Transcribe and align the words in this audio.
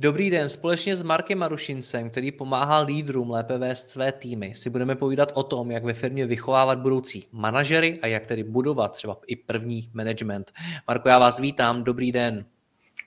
Dobrý 0.00 0.30
den, 0.30 0.48
společně 0.48 0.96
s 0.96 1.02
Markem 1.02 1.38
Marušincem, 1.38 2.10
který 2.10 2.32
pomáhá 2.32 2.80
lídrům 2.80 3.30
lépe 3.30 3.58
vést 3.58 3.90
své 3.90 4.12
týmy, 4.12 4.54
si 4.54 4.70
budeme 4.70 4.96
povídat 4.96 5.32
o 5.34 5.42
tom, 5.42 5.70
jak 5.70 5.84
ve 5.84 5.94
firmě 5.94 6.26
vychovávat 6.26 6.78
budoucí 6.78 7.26
manažery 7.32 7.98
a 8.02 8.06
jak 8.06 8.26
tedy 8.26 8.44
budovat 8.44 8.92
třeba 8.92 9.16
i 9.26 9.36
první 9.36 9.90
management. 9.94 10.52
Marko, 10.88 11.08
já 11.08 11.18
vás 11.18 11.38
vítám, 11.38 11.84
dobrý 11.84 12.12
den. 12.12 12.44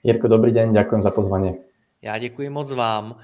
Jirko, 0.02 0.28
dobrý 0.28 0.52
den, 0.52 0.72
děkuji 0.72 1.02
za 1.02 1.10
pozvání. 1.10 1.54
Já 2.02 2.18
děkuji 2.18 2.48
moc 2.48 2.72
vám. 2.72 3.16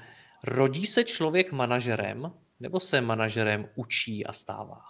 Rodí 0.43 0.85
se 0.85 1.03
člověk 1.03 1.51
manažerem, 1.51 2.31
nebo 2.59 2.79
se 2.79 3.01
manažerem 3.01 3.67
učí 3.75 4.25
a 4.25 4.33
stává? 4.33 4.81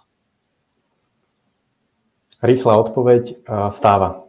Rýchla 2.42 2.76
odpověď, 2.76 3.36
stává 3.68 4.27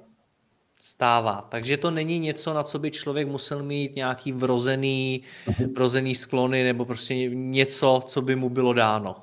stává. 0.89 1.45
Takže 1.49 1.77
to 1.77 1.91
není 1.91 2.19
něco, 2.19 2.53
na 2.53 2.63
co 2.63 2.79
by 2.79 2.91
člověk 2.91 3.27
musel 3.27 3.63
mít 3.63 3.95
nějaký 3.95 4.31
vrozený, 4.31 5.21
uh-huh. 5.47 5.73
vrozený 5.75 6.15
sklony 6.15 6.63
nebo 6.63 6.85
prostě 6.85 7.29
něco, 7.29 8.01
co 8.05 8.21
by 8.21 8.35
mu 8.35 8.49
bylo 8.49 8.73
dáno. 8.73 9.15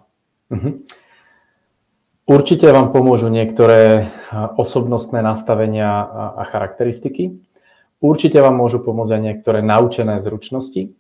Uh-huh. 0.51 0.79
Určite 2.27 2.67
vám 2.75 2.91
pomôžu 2.91 3.31
niektoré 3.31 4.11
osobnostné 4.59 5.23
nastavenia 5.23 6.03
a 6.35 6.43
charakteristiky. 6.43 7.39
Určite 8.03 8.43
vám 8.43 8.59
môžu 8.59 8.83
pomôcť 8.83 9.15
aj 9.15 9.23
niektoré 9.23 9.59
naučené 9.63 10.19
zručnosti, 10.19 10.91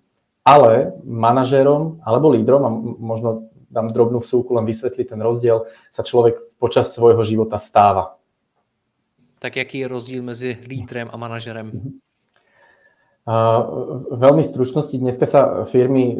ale 0.47 0.95
manažérom 1.03 1.99
alebo 2.07 2.31
lídrom, 2.31 2.63
a 2.63 2.71
možno 3.03 3.51
dám 3.71 3.91
drobnú 3.91 4.23
vsúku, 4.23 4.55
len 4.55 4.71
vysvetliť 4.71 5.15
ten 5.15 5.21
rozdiel, 5.23 5.67
sa 5.91 6.07
človek 6.07 6.59
počas 6.63 6.95
svojho 6.95 7.23
života 7.27 7.59
stáva 7.59 8.16
tak 9.39 9.57
jaký 9.57 9.85
je 9.85 9.89
rozdíl 9.89 10.23
mezi 10.23 10.59
lídrem 10.67 11.09
a 11.13 11.17
manažerem? 11.17 11.73
Uh, 13.27 14.07
veľmi 14.15 14.47
stručnosti, 14.47 14.95
dneska 14.95 15.27
sa 15.27 15.67
firmy 15.67 16.15
e, 16.15 16.17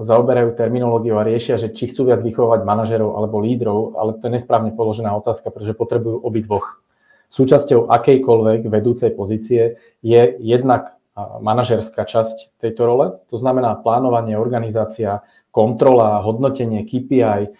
zaoberajú 0.00 0.56
terminológiou 0.56 1.20
a 1.20 1.28
riešia, 1.28 1.60
že 1.60 1.68
či 1.68 1.92
chcú 1.92 2.08
viac 2.08 2.24
vychovať 2.24 2.64
manažerov 2.64 3.12
alebo 3.12 3.44
lídrov, 3.44 4.00
ale 4.00 4.16
to 4.16 4.32
je 4.32 4.40
nesprávne 4.40 4.72
položená 4.72 5.12
otázka, 5.20 5.52
pretože 5.52 5.76
potrebujú 5.76 6.16
obidvoch. 6.24 6.80
Súčasťou 7.28 7.92
akejkoľvek 7.92 8.72
vedúcej 8.72 9.12
pozície 9.12 9.76
je 10.00 10.22
jednak 10.40 10.96
manažerská 11.16 12.04
časť 12.08 12.60
tejto 12.60 12.82
role, 12.84 13.06
to 13.32 13.36
znamená 13.40 13.76
plánovanie, 13.80 14.36
organizácia, 14.36 15.24
kontrola, 15.52 16.20
hodnotenie, 16.20 16.84
KPI 16.84 17.52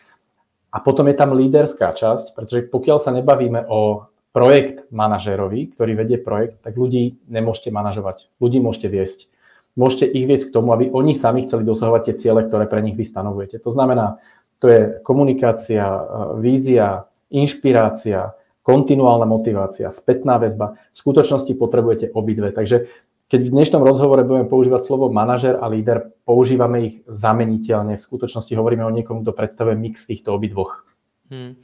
a 0.73 0.77
potom 0.85 1.09
je 1.09 1.17
tam 1.17 1.33
líderská 1.33 1.97
časť, 1.97 2.37
pretože 2.37 2.69
pokiaľ 2.69 2.99
sa 3.01 3.13
nebavíme 3.17 3.65
o 3.65 4.09
projekt 4.37 4.85
manažérovi, 4.93 5.73
ktorý 5.73 5.97
vedie 5.97 6.21
projekt, 6.21 6.61
tak 6.61 6.77
ľudí 6.77 7.25
nemôžete 7.25 7.73
manažovať. 7.73 8.29
Ľudí 8.37 8.61
môžete 8.61 8.93
viesť. 8.93 9.33
Môžete 9.81 10.13
ich 10.13 10.29
viesť 10.29 10.53
k 10.53 10.55
tomu, 10.61 10.77
aby 10.77 10.93
oni 10.93 11.17
sami 11.17 11.49
chceli 11.49 11.65
dosahovať 11.65 12.13
tie 12.13 12.15
ciele, 12.21 12.45
ktoré 12.45 12.69
pre 12.69 12.85
nich 12.85 13.01
vy 13.01 13.09
stanovujete. 13.09 13.65
To 13.65 13.73
znamená, 13.73 14.21
to 14.61 14.69
je 14.69 14.81
komunikácia, 15.01 15.89
e, 15.89 16.01
vízia, 16.45 17.09
inšpirácia, 17.33 18.37
kontinuálna 18.61 19.25
motivácia, 19.25 19.89
spätná 19.89 20.37
väzba. 20.37 20.77
V 20.93 20.97
skutočnosti 21.01 21.57
potrebujete 21.57 22.13
obidve. 22.13 22.53
Takže 22.53 22.93
keď 23.33 23.41
v 23.41 23.55
dnešnom 23.57 23.81
rozhovore 23.81 24.21
budeme 24.21 24.53
používať 24.53 24.85
slovo 24.85 25.09
manažer 25.09 25.57
a 25.57 25.65
líder, 25.65 26.13
používame 26.29 26.93
ich 26.93 26.97
zameniteľne. 27.09 27.97
V 27.97 28.05
skutočnosti 28.05 28.53
hovoríme 28.53 28.85
o 28.85 28.93
niekom, 28.93 29.25
kto 29.25 29.33
predstavuje 29.33 29.81
mix 29.81 30.05
týchto 30.05 30.37
obidvoch. 30.37 30.85
Hmm. 31.33 31.57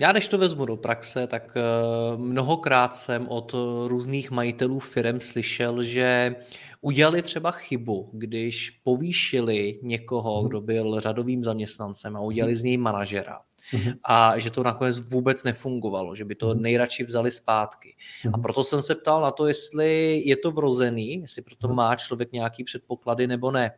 Já 0.00 0.12
než 0.12 0.28
to 0.28 0.38
vezmu 0.38 0.66
do 0.66 0.76
praxe, 0.76 1.26
tak 1.26 1.52
eh, 1.56 1.62
mnohokrát 2.16 2.96
jsem 2.96 3.28
od 3.28 3.54
různých 3.86 4.30
majitelů 4.30 4.78
firm 4.78 5.20
slyšel, 5.20 5.82
že 5.82 6.34
udělali 6.80 7.22
třeba 7.22 7.50
chybu, 7.50 8.10
když 8.12 8.70
povýšili 8.70 9.78
někoho, 9.82 10.40
mhm. 10.40 10.48
kdo 10.48 10.60
byl 10.60 11.00
řadovým 11.00 11.44
zaměstnancem 11.44 12.16
a 12.16 12.20
udělali 12.20 12.56
z 12.56 12.62
něj 12.62 12.76
manažera. 12.76 13.40
Mhm. 13.72 13.92
A 14.04 14.38
že 14.38 14.50
to 14.50 14.62
nakonec 14.62 14.98
vůbec 14.98 15.44
nefungovalo, 15.44 16.14
že 16.14 16.24
by 16.24 16.34
to 16.34 16.46
mhm. 16.46 16.62
nejradši 16.62 17.04
vzali 17.04 17.30
zpátky. 17.30 17.96
A 18.32 18.38
proto 18.38 18.64
jsem 18.64 18.82
se 18.82 18.94
ptal 18.94 19.22
na 19.22 19.30
to, 19.30 19.46
jestli 19.46 20.22
je 20.26 20.36
to 20.36 20.50
vrozený, 20.50 21.20
jestli 21.20 21.42
proto 21.42 21.68
má 21.68 21.96
člověk 21.96 22.32
nějaký 22.32 22.64
předpoklady 22.64 23.26
nebo 23.26 23.50
ne. 23.50 23.70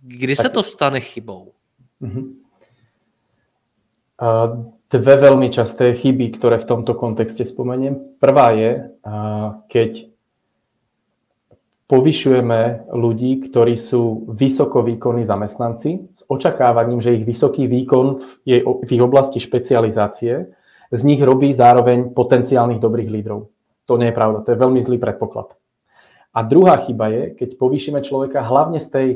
Kdy 0.00 0.36
se 0.36 0.48
to 0.48 0.62
stane 0.62 1.00
chybou? 1.00 1.52
Dve 4.86 5.14
veľmi 5.18 5.50
časté 5.50 5.94
chyby, 5.94 6.38
ktoré 6.38 6.62
v 6.62 6.68
tomto 6.68 6.94
kontexte 6.94 7.42
spomeniem. 7.42 8.18
Prvá 8.22 8.54
je, 8.54 8.90
keď 9.66 9.90
povyšujeme 11.86 12.90
ľudí, 12.90 13.46
ktorí 13.46 13.78
sú 13.78 14.26
vysoko 14.30 14.82
výkonní 14.82 15.22
zamestnanci 15.22 15.90
s 16.14 16.22
očakávaním, 16.26 16.98
že 16.98 17.14
ich 17.14 17.26
vysoký 17.26 17.70
výkon 17.70 18.18
v, 18.18 18.26
v 18.62 18.90
ich 18.90 19.02
oblasti 19.02 19.38
špecializácie 19.38 20.50
z 20.90 21.00
nich 21.02 21.22
robí 21.22 21.50
zároveň 21.50 22.14
potenciálnych 22.14 22.82
dobrých 22.82 23.10
lídrov. 23.10 23.50
To 23.86 23.94
nie 23.98 24.10
je 24.10 24.18
pravda, 24.18 24.42
to 24.42 24.50
je 24.54 24.62
veľmi 24.62 24.82
zlý 24.82 24.98
predpoklad. 24.98 25.54
A 26.34 26.42
druhá 26.42 26.78
chyba 26.82 27.08
je, 27.10 27.22
keď 27.38 27.54
povýšime 27.54 28.02
človeka 28.02 28.42
hlavne 28.42 28.82
z 28.82 28.88
tej 28.90 29.08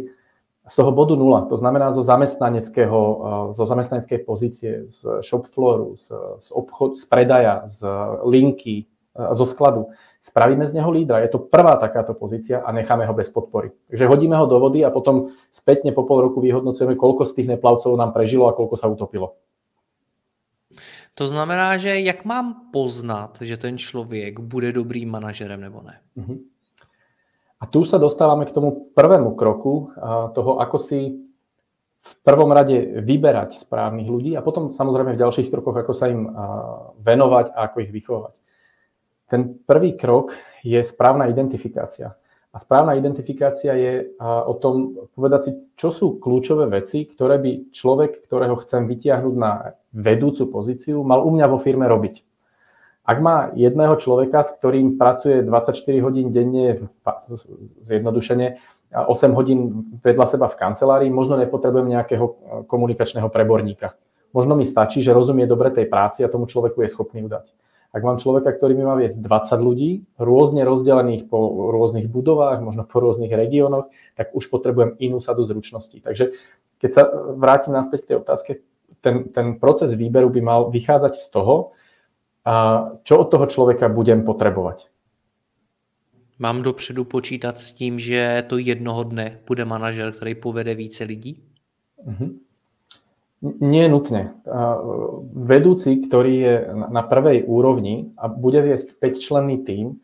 z 0.71 0.75
toho 0.77 0.93
bodu 0.95 1.19
nula, 1.19 1.51
to 1.51 1.59
znamená 1.59 1.91
zo 1.91 2.07
zamestnaneckého, 2.07 3.01
eh, 3.03 3.55
zo 3.55 3.65
zamestnaneckej 3.67 4.19
pozície, 4.23 4.87
z 4.87 5.19
shop 5.27 5.51
flooru, 5.51 5.99
z, 5.99 6.15
z, 6.39 6.47
obchod, 6.55 6.95
z 6.95 7.05
predaja, 7.11 7.67
z 7.67 7.83
linky, 8.23 8.87
eh, 8.87 9.35
zo 9.35 9.47
skladu. 9.47 9.91
Spravíme 10.21 10.69
z 10.69 10.77
neho 10.77 10.91
lídra. 10.93 11.19
Je 11.19 11.33
to 11.33 11.41
prvá 11.41 11.81
takáto 11.81 12.15
pozícia 12.15 12.61
a 12.61 12.73
necháme 12.73 13.09
ho 13.09 13.15
bez 13.17 13.33
podpory. 13.33 13.73
Takže 13.89 14.07
hodíme 14.07 14.37
ho 14.37 14.47
do 14.47 14.61
vody 14.61 14.85
a 14.85 14.93
potom 14.93 15.33
spätne 15.49 15.97
po 15.97 16.05
pol 16.05 16.21
roku 16.21 16.45
vyhodnocujeme, 16.45 16.93
koľko 16.93 17.25
z 17.25 17.41
tých 17.41 17.49
neplavcov 17.57 17.97
nám 17.97 18.13
prežilo 18.13 18.45
a 18.47 18.53
koľko 18.53 18.77
sa 18.77 18.87
utopilo. 18.87 19.41
To 21.17 21.29
znamená, 21.29 21.77
že 21.77 22.01
jak 22.01 22.25
mám 22.25 22.73
poznat, 22.73 23.39
že 23.41 23.57
ten 23.57 23.79
člověk 23.79 24.41
bude 24.41 24.73
dobrým 24.73 25.11
manažerem 25.11 25.61
nebo 25.61 25.83
ne? 25.83 26.01
Uh-huh. 26.17 26.39
A 27.61 27.69
tu 27.69 27.85
sa 27.85 28.01
dostávame 28.01 28.49
k 28.49 28.57
tomu 28.57 28.89
prvému 28.97 29.37
kroku 29.37 29.93
toho, 30.33 30.65
ako 30.65 30.81
si 30.81 31.29
v 32.01 32.13
prvom 32.25 32.49
rade 32.49 33.05
vyberať 33.05 33.61
správnych 33.61 34.09
ľudí 34.09 34.33
a 34.33 34.41
potom 34.41 34.73
samozrejme 34.73 35.13
v 35.13 35.21
ďalších 35.21 35.53
krokoch, 35.53 35.77
ako 35.77 35.93
sa 35.93 36.09
im 36.09 36.25
venovať 37.05 37.53
a 37.53 37.69
ako 37.69 37.77
ich 37.85 37.93
vychovať. 37.93 38.35
Ten 39.29 39.61
prvý 39.61 40.01
krok 40.01 40.33
je 40.65 40.81
správna 40.81 41.29
identifikácia. 41.29 42.17
A 42.51 42.57
správna 42.59 42.97
identifikácia 42.97 43.77
je 43.77 44.17
o 44.25 44.55
tom 44.57 45.07
povedať 45.13 45.41
si, 45.45 45.51
čo 45.77 45.93
sú 45.93 46.19
kľúčové 46.19 46.67
veci, 46.67 47.05
ktoré 47.05 47.37
by 47.39 47.71
človek, 47.71 48.25
ktorého 48.25 48.57
chcem 48.65 48.89
vytiahnuť 48.89 49.35
na 49.37 49.77
vedúcu 49.93 50.49
pozíciu, 50.49 51.05
mal 51.05 51.23
u 51.23 51.31
mňa 51.31 51.47
vo 51.47 51.61
firme 51.61 51.85
robiť. 51.85 52.25
Ak 53.05 53.19
má 53.19 53.51
jedného 53.57 53.97
človeka, 53.97 54.45
s 54.45 54.55
ktorým 54.61 55.01
pracuje 55.01 55.43
24 55.43 55.75
hodín 56.05 56.31
denne, 56.31 56.79
zjednodušene, 57.81 58.61
8 58.91 59.39
hodín 59.39 59.59
vedľa 60.03 60.27
seba 60.27 60.47
v 60.51 60.59
kancelárii, 60.59 61.11
možno 61.15 61.39
nepotrebujem 61.39 61.95
nejakého 61.95 62.27
e, 62.27 62.33
komunikačného 62.67 63.31
preborníka. 63.31 63.95
Možno 64.35 64.59
mi 64.59 64.67
stačí, 64.67 64.99
že 64.99 65.15
rozumie 65.15 65.47
dobre 65.47 65.71
tej 65.71 65.87
práci 65.87 66.27
a 66.27 66.31
tomu 66.31 66.51
človeku 66.51 66.83
je 66.83 66.91
schopný 66.91 67.23
udať. 67.23 67.55
Ak 67.91 68.07
mám 68.07 68.23
človeka, 68.23 68.55
ktorý 68.55 68.79
mi 68.79 68.87
má 68.87 68.95
viesť 68.95 69.19
20 69.19 69.67
ľudí, 69.67 69.91
rôzne 70.15 70.63
rozdelených 70.63 71.27
po 71.27 71.71
rôznych 71.75 72.07
budovách, 72.07 72.63
možno 72.63 72.87
po 72.87 73.03
rôznych 73.03 73.31
regiónoch, 73.31 73.91
tak 74.15 74.31
už 74.31 74.47
potrebujem 74.47 74.95
inú 75.03 75.19
sadu 75.19 75.43
zručností. 75.43 75.99
Takže 75.99 76.39
keď 76.79 76.91
sa 76.91 77.03
vrátim 77.35 77.75
naspäť 77.75 78.07
k 78.07 78.09
tej 78.15 78.17
otázke, 78.23 78.51
ten, 79.03 79.31
ten 79.35 79.59
proces 79.59 79.91
výberu 79.99 80.31
by 80.31 80.41
mal 80.43 80.61
vychádzať 80.71 81.15
z 81.19 81.27
toho, 81.35 81.75
a 82.51 82.85
čo 83.03 83.19
od 83.19 83.31
toho 83.31 83.47
člověka 83.47 83.89
budem 83.89 84.25
potřebovat? 84.25 84.77
Mám 86.39 86.63
dopředu 86.63 87.05
počítat 87.05 87.59
s 87.59 87.73
tím, 87.73 88.01
že 88.01 88.45
to 88.47 88.59
jednoho 88.59 89.05
dne 89.05 89.39
bude 89.47 89.65
manažer, 89.65 90.13
který 90.13 90.35
povede 90.35 90.75
více 90.75 91.05
lidí? 91.05 91.43
Uh-huh. 92.07 92.35
Nie 93.61 93.89
nutne. 93.89 94.37
Vedúci, 95.33 95.97
ktorý 95.97 96.35
je 96.45 96.55
na 96.93 97.01
prvej 97.01 97.49
úrovni 97.49 98.13
a 98.21 98.29
bude 98.29 98.61
viesť 98.61 99.01
5-členný 99.01 99.65
tím, 99.65 99.97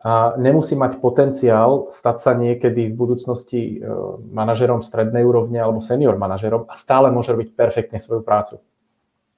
a 0.00 0.32
nemusí 0.40 0.72
mať 0.72 0.96
potenciál 0.96 1.92
stať 1.92 2.16
sa 2.24 2.32
niekedy 2.32 2.88
v 2.88 2.96
budúcnosti 2.96 3.60
e, 3.60 3.84
manažerom 4.32 4.80
strednej 4.80 5.28
úrovne 5.28 5.60
alebo 5.60 5.84
senior 5.84 6.16
manažerom 6.16 6.64
a 6.64 6.74
stále 6.80 7.12
môže 7.12 7.36
robiť 7.36 7.52
perfektne 7.52 8.00
svoju 8.00 8.24
prácu. 8.24 8.64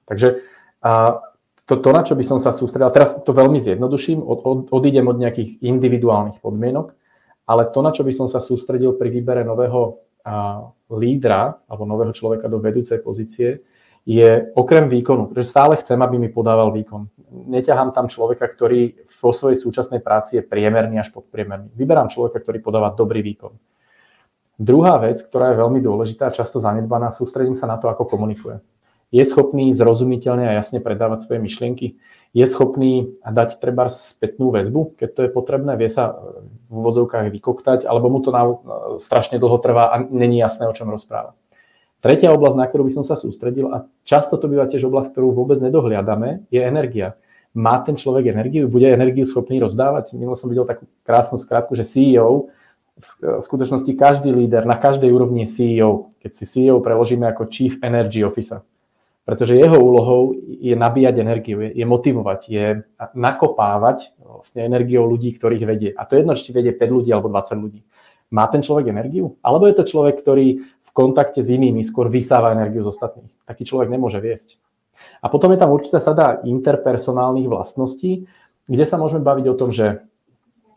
Takže 0.07 0.39
a 0.79 1.19
to, 1.67 1.79
to, 1.79 1.89
na 1.95 2.03
čo 2.03 2.19
by 2.19 2.25
som 2.27 2.39
sa 2.43 2.51
sústredil, 2.51 2.91
teraz 2.91 3.15
to 3.23 3.33
veľmi 3.33 3.63
zjednoduším, 3.63 4.19
od, 4.23 4.39
od, 4.43 4.61
odídem 4.75 5.07
od 5.07 5.19
nejakých 5.19 5.63
individuálnych 5.63 6.43
podmienok, 6.43 6.95
ale 7.47 7.71
to, 7.71 7.81
na 7.83 7.95
čo 7.95 8.03
by 8.03 8.13
som 8.15 8.27
sa 8.27 8.43
sústredil 8.43 8.99
pri 8.99 9.09
výbere 9.11 9.47
nového 9.47 10.03
a, 10.27 10.67
lídra 10.91 11.63
alebo 11.71 11.87
nového 11.87 12.13
človeka 12.15 12.51
do 12.51 12.59
vedúcej 12.59 12.99
pozície, 12.99 13.63
je 14.03 14.51
okrem 14.59 14.91
výkonu, 14.91 15.31
pretože 15.31 15.55
stále 15.55 15.79
chcem, 15.79 15.95
aby 16.03 16.19
mi 16.19 16.27
podával 16.27 16.75
výkon. 16.75 17.07
Neťahám 17.31 17.95
tam 17.95 18.11
človeka, 18.11 18.51
ktorý 18.51 18.99
vo 19.07 19.31
svojej 19.31 19.55
súčasnej 19.55 20.03
práci 20.03 20.43
je 20.43 20.43
priemerný 20.43 20.99
až 20.99 21.15
podpriemerný. 21.15 21.71
Vyberám 21.79 22.11
človeka, 22.11 22.43
ktorý 22.43 22.59
podáva 22.59 22.91
dobrý 22.91 23.23
výkon. 23.23 23.55
Druhá 24.59 24.99
vec, 24.99 25.23
ktorá 25.23 25.55
je 25.55 25.61
veľmi 25.63 25.79
dôležitá 25.79 26.29
a 26.29 26.35
často 26.35 26.59
zanedbaná, 26.59 27.15
sústredím 27.15 27.55
sa 27.55 27.71
na 27.71 27.79
to, 27.79 27.87
ako 27.87 28.11
komunikuje. 28.11 28.59
Je 29.13 29.23
schopný 29.29 29.77
zrozumiteľne 29.77 30.49
a 30.49 30.57
jasne 30.57 30.81
predávať 30.81 31.29
svoje 31.29 31.45
myšlienky. 31.45 32.01
Je 32.33 32.47
schopný 32.49 33.13
dať 33.21 33.61
treba 33.61 33.93
spätnú 33.93 34.49
väzbu, 34.49 34.97
keď 34.97 35.09
to 35.13 35.21
je 35.29 35.31
potrebné, 35.31 35.77
vie 35.77 35.93
sa 35.93 36.17
v 36.73 36.73
úvodzovkách 36.73 37.29
vykoktať, 37.29 37.85
alebo 37.85 38.09
mu 38.09 38.25
to 38.25 38.33
na, 38.33 38.57
strašne 38.97 39.37
dlho 39.37 39.61
trvá 39.61 39.93
a 39.93 40.01
není 40.01 40.41
jasné, 40.41 40.65
o 40.65 40.73
čom 40.73 40.89
rozpráva. 40.89 41.37
Tretia 42.01 42.33
oblasť, 42.33 42.57
na 42.57 42.67
ktorú 42.67 42.89
by 42.89 42.93
som 42.99 43.05
sa 43.05 43.21
sústredil, 43.21 43.69
a 43.69 43.85
často 44.09 44.41
to 44.41 44.49
býva 44.49 44.65
tiež 44.65 44.89
oblasť, 44.89 45.13
ktorú 45.13 45.37
vôbec 45.37 45.61
nedohliadame, 45.61 46.49
je 46.49 46.65
energia. 46.65 47.21
Má 47.53 47.85
ten 47.85 48.01
človek 48.01 48.33
energiu? 48.33 48.65
Bude 48.65 48.89
energiu 48.89 49.29
schopný 49.29 49.61
rozdávať? 49.61 50.17
Minul 50.17 50.35
som 50.35 50.49
videl 50.49 50.65
takú 50.65 50.89
krásnu 51.05 51.37
skratku, 51.37 51.77
že 51.77 51.85
CEO, 51.85 52.49
v 52.97 53.45
skutočnosti 53.45 53.93
každý 53.93 54.33
líder 54.33 54.65
na 54.65 54.77
každej 54.81 55.13
úrovni 55.13 55.45
je 55.45 55.53
CEO. 55.53 56.13
Keď 56.21 56.31
si 56.33 56.45
CEO 56.49 56.81
preložíme 56.81 57.29
ako 57.29 57.49
Chief 57.53 57.77
Energy 57.85 58.25
Officer. 58.25 58.65
Pretože 59.23 59.55
jeho 59.55 59.79
úlohou 59.79 60.35
je 60.43 60.75
nabíjať 60.75 61.23
energiu, 61.23 61.63
je, 61.63 61.71
je 61.79 61.87
motivovať, 61.87 62.41
je 62.51 62.67
nakopávať 63.15 64.19
vlastne 64.19 64.67
energiou 64.67 65.07
ľudí, 65.07 65.31
ktorých 65.39 65.63
vedie. 65.63 65.91
A 65.95 66.03
to 66.11 66.19
jedno, 66.19 66.35
či 66.35 66.51
vedie 66.51 66.75
5 66.75 66.91
ľudí 66.91 67.11
alebo 67.15 67.31
20 67.31 67.63
ľudí. 67.63 67.87
Má 68.35 68.51
ten 68.51 68.65
človek 68.65 68.91
energiu? 68.91 69.39
Alebo 69.45 69.71
je 69.71 69.79
to 69.79 69.87
človek, 69.87 70.19
ktorý 70.19 70.67
kontakte 70.93 71.41
s 71.41 71.49
inými 71.49 71.81
skôr 71.87 72.11
vysáva 72.11 72.53
energiu 72.53 72.85
z 72.85 72.93
ostatných. 72.93 73.33
Taký 73.49 73.65
človek 73.65 73.89
nemôže 73.89 74.21
viesť. 74.21 74.61
A 75.25 75.31
potom 75.31 75.51
je 75.55 75.59
tam 75.59 75.73
určitá 75.73 75.99
sada 75.99 76.43
interpersonálnych 76.45 77.49
vlastností, 77.49 78.29
kde 78.69 78.85
sa 78.87 79.01
môžeme 79.01 79.25
baviť 79.25 79.47
o 79.51 79.59
tom, 79.59 79.71
že 79.71 80.05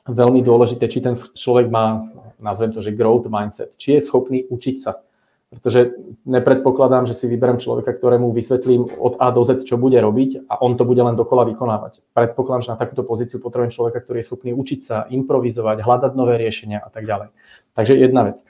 veľmi 0.05 0.41
dôležité, 0.41 0.85
či 0.89 1.01
ten 1.01 1.13
človek 1.17 1.69
má, 1.69 2.05
nazvem 2.37 2.73
to, 2.73 2.81
že 2.81 2.95
growth 2.95 3.25
mindset, 3.25 3.73
či 3.77 3.97
je 3.97 4.05
schopný 4.05 4.45
učiť 4.49 4.75
sa. 4.77 5.01
Pretože 5.45 5.93
nepredpokladám, 6.25 7.05
že 7.05 7.13
si 7.13 7.29
vyberiem 7.29 7.61
človeka, 7.61 7.93
ktorému 7.93 8.33
vysvetlím 8.33 8.91
od 8.97 9.15
A 9.21 9.29
do 9.31 9.45
Z, 9.45 9.63
čo 9.63 9.77
bude 9.79 9.95
robiť 9.95 10.49
a 10.51 10.59
on 10.59 10.75
to 10.75 10.83
bude 10.83 10.99
len 10.99 11.15
dokola 11.15 11.45
vykonávať. 11.47 12.01
Predpokladám, 12.17 12.63
že 12.65 12.71
na 12.73 12.81
takúto 12.81 13.05
pozíciu 13.05 13.39
potrebujem 13.39 13.71
človeka, 13.71 14.03
ktorý 14.03 14.19
je 14.19 14.27
schopný 14.27 14.51
učiť 14.51 14.79
sa, 14.81 15.05
improvizovať, 15.07 15.85
hľadať 15.85 16.11
nové 16.17 16.41
riešenia 16.41 16.81
a 16.81 16.89
tak 16.89 17.07
ďalej. 17.07 17.29
Takže 17.77 17.93
jedna 17.93 18.27
vec. 18.27 18.41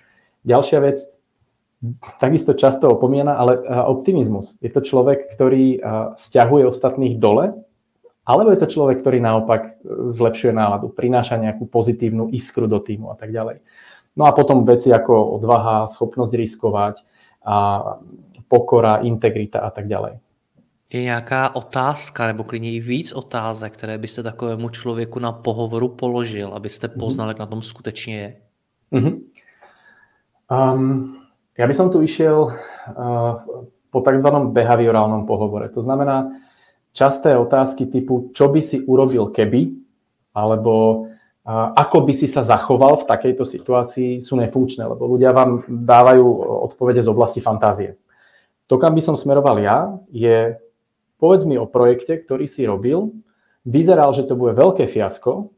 Ďalšia 0.48 0.80
vec, 0.82 0.98
takisto 2.18 2.58
často 2.58 2.90
opomína, 2.90 3.38
ale 3.38 3.60
optimizmus. 3.86 4.58
Je 4.64 4.72
to 4.74 4.82
človek, 4.82 5.30
ktorý 5.36 5.84
stiahuje 6.18 6.64
ostatných 6.66 7.20
dole, 7.22 7.60
alebo 8.26 8.50
je 8.50 8.58
to 8.58 8.72
človek, 8.72 9.06
ktorý 9.06 9.22
naopak 9.22 9.78
zlepšuje 9.86 10.50
náladu, 10.50 10.90
prináša 10.90 11.38
nejakú 11.38 11.70
pozitívnu 11.70 12.34
iskru 12.34 12.66
do 12.66 12.82
týmu 12.82 13.14
a 13.14 13.16
tak 13.20 13.30
ďalej. 13.30 13.62
No 14.16 14.26
a 14.26 14.32
potom 14.32 14.64
veci 14.66 14.94
ako 14.94 15.36
odvaha, 15.36 15.88
schopnosť 15.88 16.34
riskovať, 16.34 16.96
a 17.46 17.56
pokora, 18.48 19.06
integrita 19.06 19.60
a 19.60 19.70
tak 19.70 19.88
ďalej. 19.88 20.18
Je 20.94 21.02
nějaká 21.02 21.56
otázka, 21.56 22.28
nebo 22.28 22.44
klidně 22.44 22.72
i 22.72 22.80
víc 22.80 23.12
otázek, 23.12 23.74
které 23.74 23.98
byste 23.98 24.24
takovému 24.24 24.70
člověku 24.70 25.20
na 25.20 25.32
pohovoru 25.32 25.88
položil, 25.88 26.54
abyste 26.54 26.88
mhm. 26.88 27.00
poznal, 27.00 27.28
mm-hmm. 27.28 27.30
jak 27.30 27.40
na 27.40 27.46
tom 27.46 27.62
skutečně 27.62 28.20
je? 28.20 28.36
Mm-hmm. 28.94 29.16
Um, 30.46 31.18
ja 31.58 31.66
by 31.66 31.74
som 31.74 31.90
tu 31.90 32.06
išiel 32.06 32.54
po 33.90 34.00
tzv. 34.02 34.28
behaviorálnom 34.54 35.26
pohovore. 35.26 35.74
To 35.74 35.82
znamená 35.82 36.30
časté 36.94 37.34
otázky 37.38 37.90
typu, 37.90 38.30
čo 38.36 38.54
by 38.54 38.62
si 38.62 38.78
urobil 38.86 39.34
keby, 39.34 39.74
alebo 40.38 41.08
ako 41.54 42.10
by 42.10 42.14
si 42.18 42.26
sa 42.26 42.42
zachoval 42.42 43.06
v 43.06 43.08
takejto 43.08 43.46
situácii, 43.46 44.18
sú 44.20 44.34
nefunkčné, 44.42 44.90
lebo 44.90 45.06
ľudia 45.06 45.30
vám 45.30 45.62
dávajú 45.70 46.26
odpovede 46.74 47.06
z 47.06 47.12
oblasti 47.14 47.40
fantázie. 47.40 47.96
To, 48.66 48.82
kam 48.82 48.98
by 48.98 49.02
som 49.06 49.14
smeroval 49.14 49.62
ja, 49.62 49.94
je 50.10 50.58
povedz 51.22 51.46
mi 51.46 51.54
o 51.56 51.70
projekte, 51.70 52.18
ktorý 52.18 52.50
si 52.50 52.66
robil, 52.66 53.14
vyzeral, 53.62 54.10
že 54.18 54.26
to 54.26 54.34
bude 54.34 54.58
veľké 54.58 54.90
fiasko, 54.90 55.54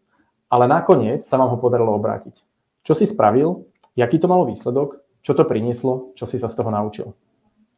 ale 0.52 0.68
nakoniec 0.68 1.24
sa 1.24 1.40
vám 1.40 1.56
ho 1.56 1.58
podarilo 1.60 1.96
obrátiť. 1.96 2.36
Čo 2.84 2.92
si 2.92 3.08
spravil, 3.08 3.64
jaký 3.96 4.20
to 4.20 4.28
malo 4.28 4.44
výsledok 4.44 5.08
čo 5.28 5.36
to 5.36 5.44
prinieslo, 5.44 6.16
čo 6.16 6.24
si 6.24 6.40
sa 6.40 6.48
z 6.48 6.56
toho 6.56 6.72
naučil. 6.72 7.12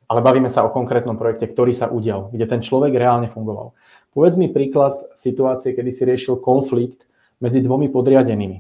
Ale 0.06 0.22
bavíme 0.22 0.54
sa 0.54 0.62
o 0.62 0.70
konkrétnom 0.70 1.18
projekte, 1.18 1.50
ktorý 1.50 1.74
sa 1.74 1.90
udial, 1.90 2.30
kde 2.30 2.46
ten 2.46 2.62
človek 2.62 2.94
reálne 2.94 3.26
fungoval. 3.26 3.74
Povedz 4.14 4.38
mi 4.38 4.54
príklad 4.54 5.02
situácie, 5.18 5.74
kedy 5.74 5.90
si 5.90 6.06
riešil 6.06 6.38
konflikt 6.38 7.09
medzi 7.40 7.60
dvomi 7.64 7.90
podriadenými. 7.90 8.58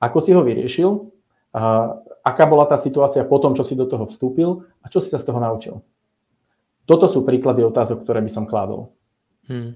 Ako 0.00 0.18
si 0.22 0.32
ho 0.32 0.40
vyriešil? 0.40 1.10
A 1.50 1.92
aká 2.22 2.46
bola 2.46 2.64
tá 2.64 2.78
situácia 2.78 3.26
po 3.26 3.42
tom, 3.42 3.52
čo 3.58 3.66
si 3.66 3.74
do 3.74 3.84
toho 3.90 4.06
vstúpil 4.06 4.62
a 4.82 4.86
čo 4.88 5.02
si 5.02 5.10
sa 5.10 5.18
z 5.18 5.26
toho 5.26 5.42
naučil? 5.42 5.82
Toto 6.86 7.06
sú 7.10 7.22
príklady 7.22 7.62
otázok, 7.62 8.02
ktoré 8.02 8.22
by 8.22 8.30
som 8.30 8.46
kládol. 8.46 8.90
Hmm. 9.50 9.74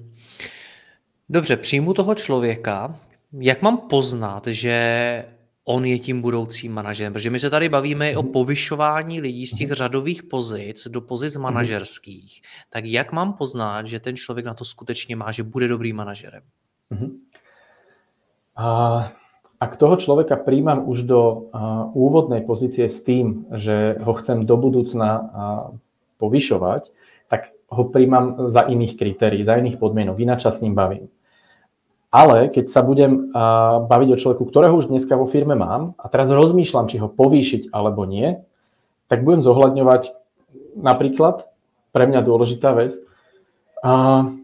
Dobře, 1.29 1.57
přijmu 1.57 1.95
toho 1.95 2.15
člověka. 2.15 2.97
Jak 3.33 3.63
mám 3.63 3.79
poznat, 3.79 4.47
že 4.47 4.75
on 5.65 5.85
je 5.85 5.99
tím 5.99 6.21
budoucím 6.21 6.73
manažerem. 6.73 7.13
Protože 7.13 7.31
my 7.31 7.41
se 7.41 7.51
tady 7.51 7.69
bavíme 7.69 8.11
i 8.11 8.17
o 8.17 8.23
mhm. 8.23 8.33
povyšování 8.33 9.21
lidí 9.21 9.47
z 9.47 9.57
těch 9.57 9.69
mhm. 9.69 9.75
řadových 9.75 10.23
pozic 10.23 10.89
do 10.89 11.01
pozic 11.01 11.35
mhm. 11.35 11.43
manažerských. 11.43 12.41
Tak 12.71 12.85
jak 12.85 13.13
mám 13.13 13.33
poznat, 13.33 13.87
že 13.87 14.01
ten 14.01 14.17
člověk 14.17 14.47
na 14.47 14.55
to 14.55 14.65
skutečně 14.65 15.17
má, 15.17 15.33
že 15.33 15.43
bude 15.43 15.69
dobrý 15.69 15.93
manažerem? 15.93 16.43
A 18.55 18.69
ak 19.59 19.81
toho 19.81 19.99
človeka 19.99 20.39
príjmam 20.39 20.87
už 20.87 21.07
do 21.07 21.51
úvodnej 21.95 22.43
pozície 22.47 22.87
s 22.87 23.03
tým, 23.03 23.51
že 23.51 23.99
ho 23.99 24.13
chcem 24.15 24.47
do 24.47 24.55
budúcna 24.55 25.11
povyšovať, 26.23 26.91
tak 27.27 27.51
ho 27.73 27.83
príjmam 27.91 28.51
za 28.53 28.63
iných 28.63 28.95
kritérií, 28.95 29.43
za 29.43 29.59
iných 29.59 29.81
podmienok, 29.83 30.21
ináč 30.23 30.47
sa 30.47 30.55
s 30.55 30.63
ním 30.63 30.79
bavím. 30.79 31.11
Ale 32.15 32.47
keď 32.47 32.71
sa 32.71 32.87
budem 32.87 33.35
baviť 33.91 34.09
o 34.15 34.21
človeku, 34.21 34.47
ktorého 34.47 34.79
už 34.79 34.87
dneska 34.87 35.19
vo 35.19 35.27
firme 35.27 35.59
mám 35.59 35.99
a 35.99 36.07
teraz 36.07 36.31
rozmýšľam, 36.31 36.87
či 36.87 37.03
ho 37.03 37.11
povýšiť 37.11 37.75
alebo 37.75 38.07
nie, 38.07 38.39
tak 39.11 39.27
budem 39.27 39.43
zohľadňovať 39.43 40.15
napríklad, 40.79 41.51
pre 41.91 42.07
mňa 42.07 42.23
dôležitá 42.23 42.71
vec, 42.75 42.95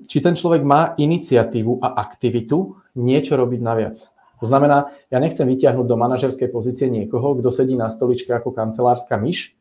či 0.05 0.19
ten 0.21 0.35
človek 0.37 0.61
má 0.61 0.93
iniciatívu 1.01 1.81
a 1.81 1.97
aktivitu 1.97 2.77
niečo 3.01 3.41
robiť 3.41 3.61
naviac. 3.65 3.97
To 4.41 4.49
znamená, 4.49 4.93
ja 5.13 5.21
nechcem 5.21 5.45
vyťahnuť 5.49 5.87
do 5.89 5.97
manažerskej 5.97 6.49
pozície 6.49 6.89
niekoho, 6.89 7.37
kto 7.37 7.49
sedí 7.53 7.77
na 7.77 7.93
stoličke 7.93 8.33
ako 8.33 8.53
kancelárska 8.57 9.21
myš 9.21 9.53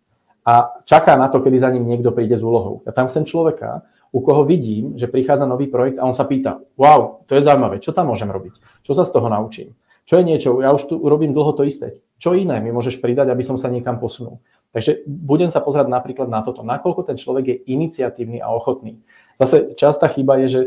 a 0.47 0.83
čaká 0.87 1.19
na 1.19 1.27
to, 1.27 1.43
kedy 1.43 1.59
za 1.59 1.69
ním 1.71 1.87
niekto 1.87 2.15
príde 2.15 2.35
s 2.35 2.43
úlohou. 2.43 2.79
Ja 2.87 2.95
tam 2.95 3.11
chcem 3.11 3.27
človeka, 3.27 3.83
u 4.09 4.19
koho 4.23 4.47
vidím, 4.47 4.97
že 4.97 5.11
prichádza 5.11 5.45
nový 5.45 5.67
projekt 5.67 5.99
a 5.99 6.07
on 6.07 6.15
sa 6.15 6.25
pýta, 6.25 6.63
wow, 6.79 7.21
to 7.27 7.37
je 7.37 7.45
zaujímavé, 7.45 7.77
čo 7.83 7.91
tam 7.93 8.09
môžem 8.09 8.31
robiť? 8.31 8.57
Čo 8.81 8.95
sa 8.95 9.03
z 9.05 9.13
toho 9.13 9.27
naučím? 9.29 9.75
Čo 10.09 10.17
je 10.17 10.23
niečo, 10.25 10.57
ja 10.65 10.73
už 10.73 10.89
tu 10.89 10.95
robím 11.05 11.37
dlho 11.37 11.53
to 11.53 11.61
isté. 11.61 12.01
Čo 12.17 12.33
iné 12.33 12.57
mi 12.57 12.73
môžeš 12.73 12.97
pridať, 12.97 13.29
aby 13.29 13.45
som 13.45 13.61
sa 13.61 13.69
niekam 13.69 14.01
posunul? 14.01 14.41
Takže 14.73 15.05
budem 15.05 15.53
sa 15.53 15.61
pozerať 15.61 15.85
napríklad 15.89 16.25
na 16.25 16.41
toto, 16.41 16.65
nakoľko 16.65 17.05
ten 17.05 17.17
človek 17.21 17.45
je 17.45 17.57
iniciatívny 17.69 18.41
a 18.41 18.49
ochotný. 18.49 18.97
Zase 19.39 19.73
častá 19.79 20.11
chyba 20.11 20.35
je, 20.43 20.47
že 20.47 20.61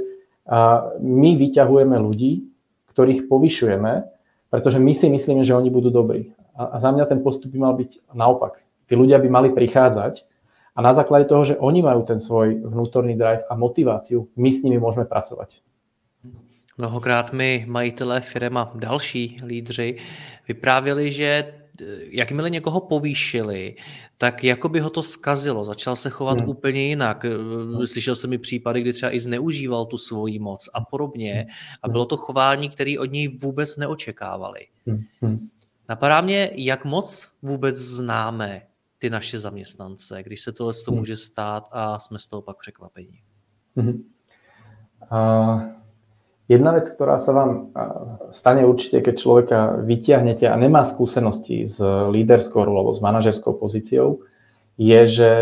my 0.98 1.36
vyťahujeme 1.36 1.94
ľudí, 2.00 2.48
ktorých 2.90 3.28
povyšujeme, 3.28 3.92
pretože 4.48 4.80
my 4.80 4.92
si 4.96 5.12
myslíme, 5.12 5.44
že 5.44 5.54
oni 5.54 5.68
budú 5.68 5.92
dobrí. 5.92 6.32
A 6.56 6.80
za 6.80 6.92
mňa 6.92 7.04
ten 7.08 7.20
postup 7.20 7.52
by 7.52 7.58
mal 7.60 7.74
byť 7.76 8.12
naopak. 8.16 8.60
Tí 8.88 8.96
ľudia 8.96 9.20
by 9.20 9.28
mali 9.28 9.48
prichádzať 9.52 10.24
a 10.76 10.78
na 10.80 10.92
základe 10.92 11.24
toho, 11.24 11.44
že 11.44 11.60
oni 11.60 11.80
majú 11.84 12.04
ten 12.04 12.20
svoj 12.20 12.64
vnútorný 12.64 13.16
drive 13.16 13.44
a 13.48 13.56
motiváciu, 13.56 14.28
my 14.36 14.50
s 14.52 14.64
nimi 14.64 14.80
môžeme 14.80 15.04
pracovať. 15.04 15.60
Mnohokrát 16.80 17.32
mi 17.32 17.64
majitelé 17.68 18.20
firm 18.20 18.56
a 18.56 18.72
další 18.74 19.36
lídři 19.44 19.96
vyprávěli, 20.48 21.12
že 21.12 21.54
jakmile 22.10 22.50
někoho 22.50 22.80
povýšili, 22.80 23.76
tak 24.18 24.44
jako 24.44 24.68
by 24.68 24.80
ho 24.80 24.90
to 24.90 25.02
skazilo, 25.02 25.64
začal 25.64 25.96
se 25.96 26.10
chovat 26.10 26.40
hmm. 26.40 26.48
úplně 26.48 26.82
jinak. 26.82 27.24
Hmm. 27.24 27.86
Slyšel 27.86 28.14
jsem 28.14 28.30
mi 28.30 28.38
případy, 28.38 28.80
kdy 28.80 28.92
třeba 28.92 29.14
i 29.14 29.20
zneužíval 29.20 29.86
tu 29.86 29.98
svoji 29.98 30.38
moc 30.38 30.68
a 30.74 30.80
podobně. 30.80 31.32
Hmm. 31.32 31.46
A 31.82 31.88
bylo 31.88 32.04
to 32.04 32.16
chování, 32.16 32.68
které 32.68 32.98
od 32.98 33.12
něj 33.12 33.28
vůbec 33.28 33.76
neočekávali. 33.76 34.60
Hmm. 34.86 35.48
Napadá 35.88 36.20
mě, 36.20 36.50
jak 36.54 36.84
moc 36.84 37.28
vůbec 37.42 37.76
známe 37.76 38.62
ty 38.98 39.10
naše 39.10 39.38
zaměstnance, 39.38 40.22
když 40.22 40.40
se 40.40 40.52
tohle 40.52 40.72
to 40.84 40.92
může 40.92 41.16
stát 41.16 41.68
a 41.72 41.98
jsme 41.98 42.18
z 42.18 42.26
toho 42.26 42.42
pak 42.42 42.56
překvapení. 42.58 43.18
Hmm. 43.76 44.02
Uh... 45.12 45.81
Jedna 46.50 46.74
vec, 46.74 46.90
ktorá 46.90 47.22
sa 47.22 47.30
vám 47.30 47.70
stane 48.34 48.66
určite, 48.66 48.98
keď 48.98 49.14
človeka 49.14 49.58
vytiahnete 49.78 50.50
a 50.50 50.58
nemá 50.58 50.82
skúsenosti 50.82 51.62
s 51.62 51.78
líderskou 51.82 52.66
alebo 52.66 52.90
s 52.90 52.98
manažerskou 52.98 53.54
pozíciou, 53.56 54.26
je, 54.74 55.00
že 55.06 55.32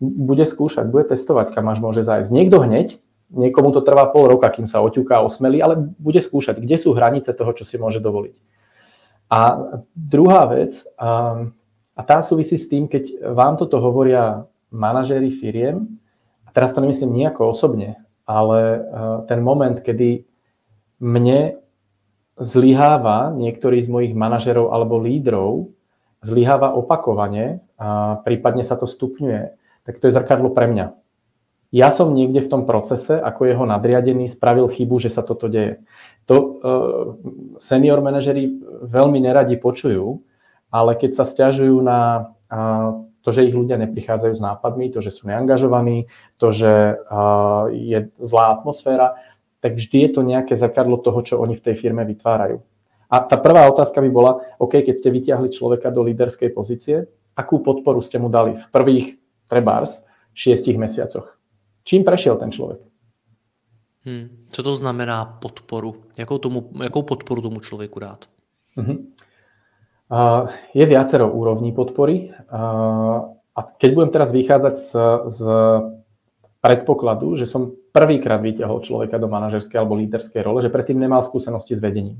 bude 0.00 0.44
skúšať, 0.48 0.88
bude 0.88 1.12
testovať, 1.12 1.52
kam 1.52 1.68
až 1.68 1.78
môže 1.84 2.02
zájsť. 2.02 2.32
Niekto 2.32 2.56
hneď, 2.64 2.96
niekomu 3.30 3.70
to 3.76 3.84
trvá 3.84 4.08
pol 4.08 4.32
roka, 4.32 4.48
kým 4.48 4.64
sa 4.64 4.80
oťuká, 4.80 5.20
osmelí, 5.20 5.60
ale 5.60 5.76
bude 6.00 6.24
skúšať, 6.24 6.56
kde 6.56 6.76
sú 6.80 6.96
hranice 6.96 7.30
toho, 7.36 7.52
čo 7.52 7.68
si 7.68 7.76
môže 7.76 8.00
dovoliť. 8.00 8.34
A 9.30 9.40
druhá 9.92 10.48
vec, 10.48 10.82
a 10.98 12.00
tá 12.00 12.18
súvisí 12.24 12.56
s 12.56 12.66
tým, 12.66 12.88
keď 12.88 13.30
vám 13.36 13.60
toto 13.60 13.78
hovoria 13.78 14.48
manažéri 14.72 15.30
firiem, 15.30 16.00
a 16.42 16.50
teraz 16.50 16.74
to 16.74 16.80
nemyslím 16.82 17.12
nejako 17.14 17.52
osobne, 17.54 18.00
ale 18.30 18.60
eh, 18.78 19.18
ten 19.26 19.42
moment, 19.42 19.74
kedy 19.82 20.22
mne 21.02 21.58
zlyháva 22.38 23.34
niektorý 23.34 23.82
z 23.82 23.88
mojich 23.90 24.14
manažerov 24.14 24.70
alebo 24.70 25.02
lídrov, 25.02 25.74
zlyháva 26.22 26.76
opakovane 26.78 27.64
a 27.80 28.20
prípadne 28.22 28.62
sa 28.62 28.78
to 28.78 28.86
stupňuje, 28.86 29.56
tak 29.82 29.98
to 29.98 30.06
je 30.06 30.16
zrkadlo 30.16 30.52
pre 30.54 30.70
mňa. 30.70 30.94
Ja 31.70 31.94
som 31.94 32.12
niekde 32.12 32.42
v 32.42 32.50
tom 32.50 32.62
procese, 32.66 33.14
ako 33.14 33.46
jeho 33.46 33.64
nadriadený, 33.64 34.26
spravil 34.26 34.66
chybu, 34.66 34.98
že 34.98 35.10
sa 35.12 35.22
toto 35.22 35.46
deje. 35.46 35.78
To 36.26 36.36
uh, 36.36 36.50
senior 37.62 38.02
manažeri 38.02 38.50
veľmi 38.90 39.22
neradi 39.22 39.54
počujú, 39.54 40.18
ale 40.74 40.98
keď 40.98 41.22
sa 41.22 41.24
stiažujú 41.24 41.78
na 41.78 42.32
uh, 42.50 43.06
to, 43.20 43.28
že 43.32 43.44
ich 43.44 43.54
ľudia 43.56 43.76
neprichádzajú 43.76 44.34
s 44.36 44.42
nápadmi, 44.42 44.88
to, 44.92 45.04
že 45.04 45.12
sú 45.12 45.28
neangažovaní, 45.28 46.08
to, 46.40 46.48
že 46.48 46.96
je 47.74 47.98
zlá 48.16 48.56
atmosféra, 48.56 49.20
tak 49.60 49.76
vždy 49.76 50.08
je 50.08 50.10
to 50.16 50.20
nejaké 50.24 50.56
zrkadlo 50.56 50.96
toho, 51.04 51.20
čo 51.20 51.34
oni 51.36 51.56
v 51.56 51.64
tej 51.68 51.76
firme 51.76 52.00
vytvárajú. 52.08 52.64
A 53.10 53.16
tá 53.26 53.36
prvá 53.36 53.66
otázka 53.68 54.00
by 54.00 54.10
bola, 54.10 54.40
OK, 54.56 54.80
keď 54.80 54.94
ste 54.96 55.10
vyťahli 55.10 55.50
človeka 55.52 55.90
do 55.90 56.06
líderskej 56.06 56.54
pozície, 56.54 57.10
akú 57.36 57.60
podporu 57.60 58.00
ste 58.00 58.16
mu 58.22 58.30
dali 58.32 58.56
v 58.56 58.64
prvých, 58.70 59.06
trebárs, 59.50 60.00
šiestich 60.32 60.78
mesiacoch? 60.78 61.36
Čím 61.84 62.06
prešiel 62.06 62.38
ten 62.38 62.54
človek? 62.54 62.80
Hmm. 64.06 64.48
Co 64.48 64.60
to 64.62 64.72
znamená 64.76 65.24
podporu? 65.26 66.08
Jakou, 66.16 66.38
tomu, 66.38 66.72
jakou 66.80 67.02
podporu 67.02 67.42
tomu 67.42 67.60
človeku 67.60 68.00
dát? 68.00 68.24
Uh-huh. 68.78 69.12
Je 70.74 70.84
viacero 70.86 71.30
úrovní 71.30 71.70
podpory 71.70 72.34
a 73.54 73.60
keď 73.78 73.90
budem 73.94 74.10
teraz 74.10 74.34
vychádzať 74.34 74.74
z, 74.74 74.90
z 75.30 75.40
predpokladu, 76.60 77.38
že 77.38 77.46
som 77.46 77.72
prvýkrát 77.94 78.42
vyťahol 78.42 78.82
človeka 78.82 79.22
do 79.22 79.30
manažerskej 79.30 79.78
alebo 79.78 79.98
líderskej 79.98 80.42
role, 80.42 80.62
že 80.62 80.72
predtým 80.72 80.98
nemal 80.98 81.22
skúsenosti 81.22 81.74
s 81.74 81.82
vedením, 81.82 82.18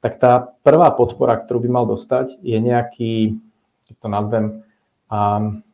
tak 0.00 0.20
tá 0.20 0.54
prvá 0.60 0.92
podpora, 0.92 1.40
ktorú 1.40 1.64
by 1.66 1.70
mal 1.72 1.84
dostať, 1.88 2.38
je 2.40 2.58
nejaký, 2.60 3.14
to 3.98 4.08
nazvem, 4.08 4.62
um, 5.08 5.64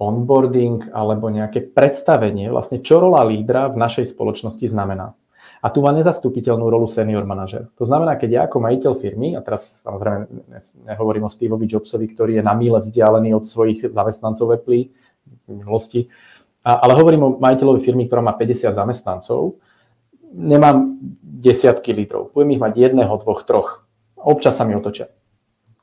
onboarding 0.00 0.88
alebo 0.96 1.28
nejaké 1.28 1.60
predstavenie, 1.72 2.48
vlastne 2.48 2.80
čo 2.80 3.04
rola 3.04 3.20
lídra 3.22 3.68
v 3.68 3.80
našej 3.80 4.16
spoločnosti 4.16 4.64
znamená. 4.64 5.12
A 5.60 5.68
tu 5.68 5.84
má 5.84 5.92
nezastupiteľnú 5.92 6.72
rolu 6.72 6.88
senior 6.88 7.28
manažer. 7.28 7.68
To 7.76 7.84
znamená, 7.84 8.16
keď 8.16 8.30
ja 8.32 8.40
ako 8.48 8.64
majiteľ 8.64 8.92
firmy, 8.96 9.36
a 9.36 9.44
teraz 9.44 9.84
samozrejme 9.84 10.48
nehovorím 10.88 11.28
o 11.28 11.32
Steveovi 11.32 11.68
Jobsovi, 11.68 12.08
ktorý 12.08 12.40
je 12.40 12.44
na 12.44 12.56
míle 12.56 12.80
vzdialený 12.80 13.36
od 13.36 13.44
svojich 13.44 13.92
zamestnancov 13.92 14.56
Apple 14.56 14.88
v 15.28 15.52
minulosti, 15.52 16.08
ale 16.64 16.96
hovorím 16.96 17.22
o 17.24 17.34
majiteľovi 17.36 17.80
firmy, 17.84 18.08
ktorá 18.08 18.24
má 18.24 18.32
50 18.32 18.72
zamestnancov, 18.72 19.60
nemám 20.32 20.96
desiatky 21.20 21.92
lídrov. 21.92 22.32
Budem 22.32 22.56
ich 22.56 22.62
mať 22.62 22.72
jedného, 22.80 23.20
dvoch, 23.20 23.44
troch. 23.44 23.84
Občas 24.16 24.56
sa 24.56 24.64
mi 24.64 24.76
otočia. 24.76 25.12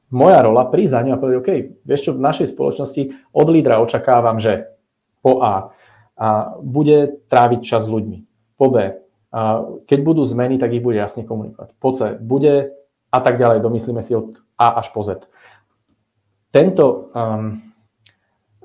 Moja 0.09 0.39
rola 0.39 0.65
prísť 0.69 0.93
za 0.93 1.01
ňu 1.03 1.11
a 1.13 1.19
povedať, 1.19 1.37
OK, 1.37 1.51
vieš 1.83 2.01
čo, 2.07 2.11
v 2.15 2.23
našej 2.23 2.47
spoločnosti 2.55 3.01
od 3.35 3.47
lídra 3.51 3.83
očakávam, 3.83 4.39
že 4.39 4.71
po 5.19 5.43
A, 5.43 5.73
a 6.15 6.55
bude 6.63 7.19
tráviť 7.27 7.59
čas 7.61 7.85
s 7.85 7.91
ľuďmi. 7.91 8.23
Po 8.55 8.71
B, 8.71 9.05
keď 9.83 9.99
budú 10.01 10.23
zmeny, 10.23 10.55
tak 10.55 10.71
ich 10.71 10.83
bude 10.83 10.95
jasne 10.97 11.27
komunikovať. 11.27 11.75
Po 11.77 11.91
C 11.91 12.15
bude 12.15 12.71
a 13.11 13.19
tak 13.19 13.35
ďalej. 13.35 13.59
Domyslíme 13.59 13.99
si 13.99 14.15
od 14.15 14.39
A 14.55 14.79
až 14.79 14.91
po 14.95 15.03
Z. 15.03 15.27
Tento 16.51 17.11
um, 17.11 17.59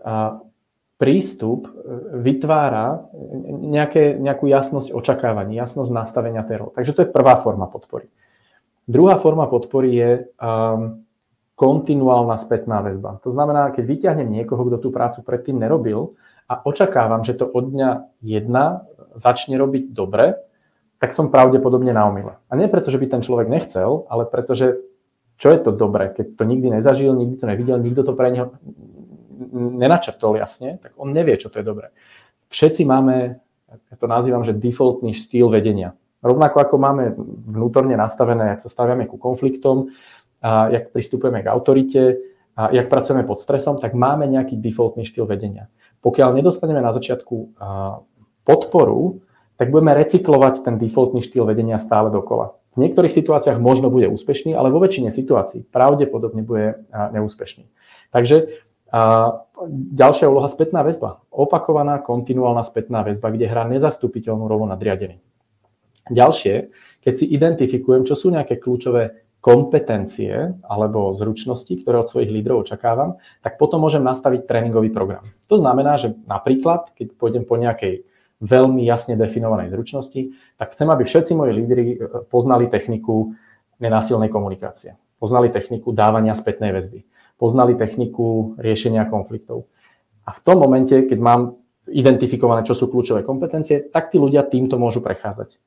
a 0.03 0.39
prístup 1.03 1.67
e, 1.67 1.71
vytvára 2.23 3.11
nejaké, 3.51 4.15
nejakú 4.23 4.47
jasnosť 4.47 4.95
očakávaní, 4.95 5.59
jasnosť 5.59 5.91
nastavenia 5.91 6.47
tej 6.47 6.71
Takže 6.71 6.95
to 6.95 7.03
je 7.03 7.11
prvá 7.11 7.43
forma 7.43 7.67
podpory. 7.67 8.07
Druhá 8.87 9.19
forma 9.19 9.51
podpory 9.51 9.99
je 9.99 10.11
um, 10.39 11.03
kontinuálna 11.59 12.39
spätná 12.39 12.83
väzba. 12.83 13.19
To 13.23 13.31
znamená, 13.31 13.71
keď 13.75 13.85
vyťahnem 13.87 14.31
niekoho, 14.31 14.67
kto 14.67 14.79
tú 14.79 14.89
prácu 14.91 15.23
predtým 15.23 15.59
nerobil 15.59 16.19
a 16.51 16.63
očakávam, 16.63 17.23
že 17.23 17.39
to 17.39 17.47
od 17.47 17.71
dňa 17.71 17.91
jedna 18.23 18.87
začne 19.15 19.55
robiť 19.59 19.95
dobre, 19.95 20.39
tak 21.03 21.11
som 21.11 21.35
pravdepodobne 21.35 21.91
na 21.91 22.07
omyle. 22.07 22.39
A 22.47 22.55
nie 22.55 22.71
preto, 22.71 22.95
že 22.95 23.03
by 23.03 23.11
ten 23.11 23.27
človek 23.27 23.51
nechcel, 23.51 24.07
ale 24.07 24.23
preto, 24.23 24.55
že 24.55 24.79
čo 25.35 25.51
je 25.51 25.59
to 25.59 25.75
dobré, 25.75 26.15
keď 26.15 26.39
to 26.39 26.47
nikdy 26.47 26.71
nezažil, 26.71 27.11
nikdy 27.19 27.43
to 27.43 27.51
nevidel, 27.51 27.83
nikto 27.83 28.07
to 28.07 28.15
pre 28.15 28.31
neho 28.31 28.55
nenačrtol 29.51 30.39
jasne, 30.39 30.79
tak 30.79 30.95
on 30.95 31.11
nevie, 31.11 31.35
čo 31.43 31.51
to 31.51 31.59
je 31.59 31.67
dobré. 31.67 31.91
Všetci 32.55 32.87
máme, 32.87 33.43
ja 33.67 33.97
to 33.99 34.07
nazývam, 34.07 34.47
že 34.47 34.55
defaultný 34.55 35.11
štýl 35.19 35.51
vedenia. 35.51 35.99
Rovnako 36.23 36.63
ako 36.63 36.77
máme 36.79 37.19
vnútorne 37.51 37.99
nastavené, 37.99 38.55
jak 38.55 38.63
sa 38.63 38.71
staviame 38.71 39.11
ku 39.11 39.19
konfliktom, 39.19 39.91
a 40.39 40.71
jak 40.71 40.95
pristupujeme 40.95 41.43
k 41.43 41.51
autorite, 41.51 42.23
a 42.55 42.71
jak 42.71 42.87
pracujeme 42.87 43.27
pod 43.27 43.43
stresom, 43.43 43.83
tak 43.83 43.99
máme 43.99 44.31
nejaký 44.31 44.55
defaultný 44.55 45.03
štýl 45.03 45.27
vedenia. 45.27 45.67
Pokiaľ 45.99 46.39
nedostaneme 46.39 46.79
na 46.79 46.95
začiatku 46.95 47.59
podporu, 48.47 49.19
tak 49.63 49.71
budeme 49.71 49.95
recyklovať 49.95 50.67
ten 50.67 50.75
defaultný 50.75 51.23
štýl 51.23 51.47
vedenia 51.47 51.79
stále 51.79 52.11
dokola. 52.11 52.59
V 52.75 52.83
niektorých 52.83 53.15
situáciách 53.15 53.63
možno 53.63 53.95
bude 53.95 54.11
úspešný, 54.11 54.59
ale 54.59 54.75
vo 54.75 54.83
väčšine 54.83 55.15
situácií 55.15 55.63
pravdepodobne 55.71 56.43
bude 56.43 56.83
neúspešný. 56.91 57.71
Takže 58.11 58.59
a 58.91 59.41
ďalšia 59.95 60.27
úloha 60.27 60.51
spätná 60.51 60.83
väzba. 60.83 61.23
Opakovaná 61.31 62.03
kontinuálna 62.03 62.67
spätná 62.67 63.07
väzba, 63.07 63.31
kde 63.31 63.47
hrá 63.47 63.65
nezastupiteľnú 63.71 64.51
rolu 64.51 64.67
nadriadený. 64.67 65.23
Ďalšie, 66.11 66.75
keď 67.01 67.15
si 67.15 67.25
identifikujem, 67.31 68.03
čo 68.03 68.19
sú 68.19 68.35
nejaké 68.35 68.59
kľúčové 68.59 69.31
kompetencie 69.41 70.59
alebo 70.67 71.15
zručnosti, 71.15 71.71
ktoré 71.71 72.03
od 72.03 72.11
svojich 72.11 72.35
lídrov 72.35 72.69
očakávam, 72.69 73.17
tak 73.41 73.63
potom 73.63 73.81
môžem 73.81 74.03
nastaviť 74.03 74.45
tréningový 74.45 74.91
program. 74.91 75.23
To 75.47 75.57
znamená, 75.57 75.97
že 75.97 76.19
napríklad, 76.29 76.93
keď 76.99 77.15
pôjdem 77.17 77.49
po 77.49 77.57
nejakej 77.57 78.05
veľmi 78.43 78.83
jasne 78.83 79.15
definovanej 79.15 79.71
zručnosti, 79.71 80.35
tak 80.59 80.75
chcem, 80.75 80.91
aby 80.91 81.07
všetci 81.07 81.33
moji 81.39 81.53
lídry 81.55 81.85
e, 81.95 81.97
poznali 82.27 82.67
techniku 82.67 83.39
nenásilnej 83.79 84.29
komunikácie. 84.29 84.99
Poznali 85.23 85.55
techniku 85.55 85.95
dávania 85.95 86.35
spätnej 86.35 86.75
väzby. 86.75 87.07
Poznali 87.39 87.79
techniku 87.79 88.59
riešenia 88.59 89.07
konfliktov. 89.07 89.71
A 90.27 90.35
v 90.35 90.41
tom 90.43 90.59
momente, 90.59 90.95
keď 91.07 91.19
mám 91.19 91.63
identifikované, 91.87 92.67
čo 92.67 92.75
sú 92.75 92.91
kľúčové 92.91 93.23
kompetencie, 93.23 93.87
tak 93.91 94.11
tí 94.11 94.19
ľudia 94.19 94.47
týmto 94.47 94.79
môžu 94.79 95.03
prechádzať. 95.03 95.59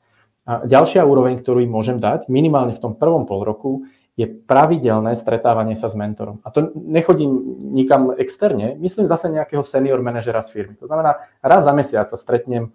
A 0.46 0.64
ďalšia 0.64 1.04
úroveň, 1.04 1.42
ktorú 1.42 1.64
im 1.64 1.72
môžem 1.72 1.98
dať, 1.98 2.30
minimálne 2.30 2.76
v 2.76 2.84
tom 2.84 2.94
prvom 2.94 3.26
pol 3.26 3.42
roku, 3.42 3.88
je 4.16 4.26
pravidelné 4.28 5.20
stretávanie 5.20 5.76
sa 5.76 5.92
s 5.92 5.96
mentorom. 5.96 6.40
A 6.48 6.52
to 6.52 6.72
nechodím 6.76 7.36
nikam 7.76 8.16
externe, 8.16 8.80
myslím 8.80 9.12
zase 9.12 9.28
nejakého 9.28 9.64
senior 9.68 10.00
manažera 10.00 10.40
z 10.40 10.56
firmy. 10.56 10.80
To 10.80 10.88
znamená, 10.88 11.20
raz 11.44 11.68
za 11.68 11.76
mesiac 11.76 12.08
sa 12.08 12.16
stretnem 12.16 12.72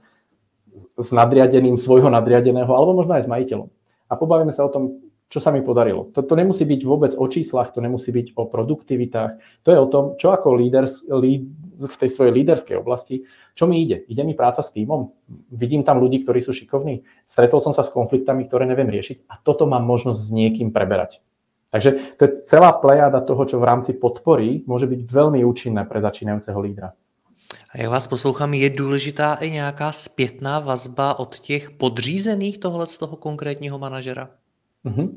s 1.01 1.09
nadriadeným 1.11 1.81
svojho 1.81 2.13
nadriadeného, 2.13 2.69
alebo 2.69 2.93
možno 2.93 3.17
aj 3.17 3.25
s 3.25 3.33
majiteľom. 3.33 3.69
A 4.11 4.13
pobavíme 4.21 4.53
sa 4.53 4.69
o 4.69 4.73
tom, 4.73 5.01
čo 5.31 5.39
sa 5.39 5.55
mi 5.55 5.63
podarilo. 5.63 6.11
To, 6.13 6.27
nemusí 6.35 6.67
byť 6.67 6.81
vôbec 6.83 7.15
o 7.15 7.25
číslach, 7.31 7.71
to 7.71 7.79
nemusí 7.79 8.11
byť 8.11 8.35
o 8.35 8.51
produktivitách. 8.51 9.63
To 9.63 9.69
je 9.71 9.79
o 9.79 9.87
tom, 9.87 10.05
čo 10.19 10.35
ako 10.35 10.59
líder 10.59 10.91
líd, 11.07 11.47
v 11.81 11.97
tej 11.97 12.11
svojej 12.13 12.35
líderskej 12.35 12.77
oblasti, 12.77 13.25
čo 13.55 13.65
mi 13.71 13.81
ide. 13.81 14.05
Ide 14.11 14.27
mi 14.27 14.37
práca 14.37 14.61
s 14.61 14.75
týmom, 14.75 15.15
vidím 15.55 15.87
tam 15.87 16.03
ľudí, 16.03 16.21
ktorí 16.27 16.43
sú 16.43 16.53
šikovní, 16.53 17.07
stretol 17.25 17.63
som 17.65 17.73
sa 17.73 17.87
s 17.87 17.95
konfliktami, 17.95 18.45
ktoré 18.45 18.69
neviem 18.69 18.91
riešiť 18.91 19.31
a 19.31 19.41
toto 19.41 19.65
mám 19.65 19.87
možnosť 19.87 20.21
s 20.21 20.31
niekým 20.35 20.75
preberať. 20.75 21.23
Takže 21.71 22.19
to 22.19 22.25
je 22.25 22.31
celá 22.43 22.73
plejada 22.73 23.21
toho, 23.23 23.47
čo 23.47 23.63
v 23.63 23.69
rámci 23.71 23.95
podpory 23.95 24.67
môže 24.67 24.91
byť 24.91 25.01
veľmi 25.07 25.47
účinné 25.47 25.87
pre 25.87 26.03
začínajúceho 26.03 26.59
lídra. 26.59 26.93
A 27.75 27.79
jak 27.79 27.91
vás 27.91 28.07
poslouchám, 28.07 28.55
je 28.55 28.71
důležitá 28.71 29.35
i 29.35 29.51
nějaká 29.51 29.93
zpětná 29.93 30.59
vazba 30.59 31.19
od 31.19 31.39
těch 31.39 31.71
podřízených 31.71 32.59
tohle 32.59 32.87
z 32.87 32.99
toho 32.99 33.17
konkrétního 33.17 33.79
manažera? 33.79 34.31
Uh-huh. 34.87 35.11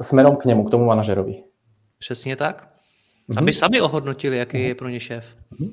Smerom 0.00 0.36
k 0.36 0.44
němu, 0.44 0.64
k 0.64 0.70
tomu 0.70 0.84
manažerovi. 0.84 1.42
Přesně 1.98 2.36
tak. 2.36 2.68
Uh-huh. 3.28 3.38
Aby 3.38 3.52
sami 3.52 3.80
ohodnotili, 3.80 4.36
jaký 4.36 4.56
uh-huh. 4.56 4.68
je 4.68 4.74
pro 4.74 4.88
ně 4.88 5.00
šéf. 5.00 5.36
Uh-huh. 5.52 5.72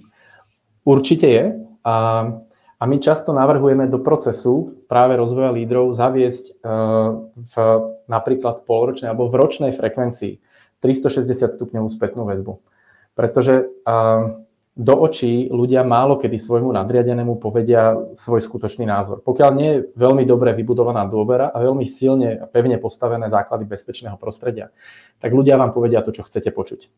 Určite 0.83 1.27
je. 1.27 1.59
A, 1.83 2.27
a 2.79 2.85
my 2.85 2.99
často 2.99 3.33
navrhujeme 3.33 3.87
do 3.87 3.97
procesu 3.97 4.71
práve 4.87 5.15
rozvoja 5.15 5.51
lídrov 5.51 5.95
zaviesť 5.95 6.63
uh, 6.63 7.27
v 7.35 7.53
napríklad 8.07 8.67
polročnej 8.67 9.11
alebo 9.11 9.27
v 9.27 9.37
ročnej 9.39 9.71
frekvencii 9.73 10.39
360 10.83 11.55
stupňovú 11.55 11.87
spätnú 11.87 12.27
väzbu. 12.27 12.59
Pretože 13.15 13.69
uh, 13.85 14.43
do 14.73 14.95
očí 15.05 15.53
ľudia 15.53 15.85
málo 15.85 16.17
kedy 16.17 16.41
svojmu 16.41 16.73
nadriadenému 16.73 17.37
povedia 17.37 17.93
svoj 18.17 18.41
skutočný 18.41 18.89
názor. 18.89 19.21
Pokiaľ 19.21 19.49
nie 19.53 19.69
je 19.69 19.83
veľmi 19.93 20.25
dobre 20.25 20.49
vybudovaná 20.57 21.05
dôvera 21.05 21.53
a 21.53 21.61
veľmi 21.61 21.85
silne 21.85 22.41
a 22.41 22.49
pevne 22.49 22.81
postavené 22.81 23.29
základy 23.29 23.69
bezpečného 23.69 24.17
prostredia, 24.17 24.73
tak 25.21 25.29
ľudia 25.29 25.61
vám 25.61 25.77
povedia 25.77 26.01
to, 26.01 26.09
čo 26.09 26.25
chcete 26.25 26.49
počuť. 26.49 26.89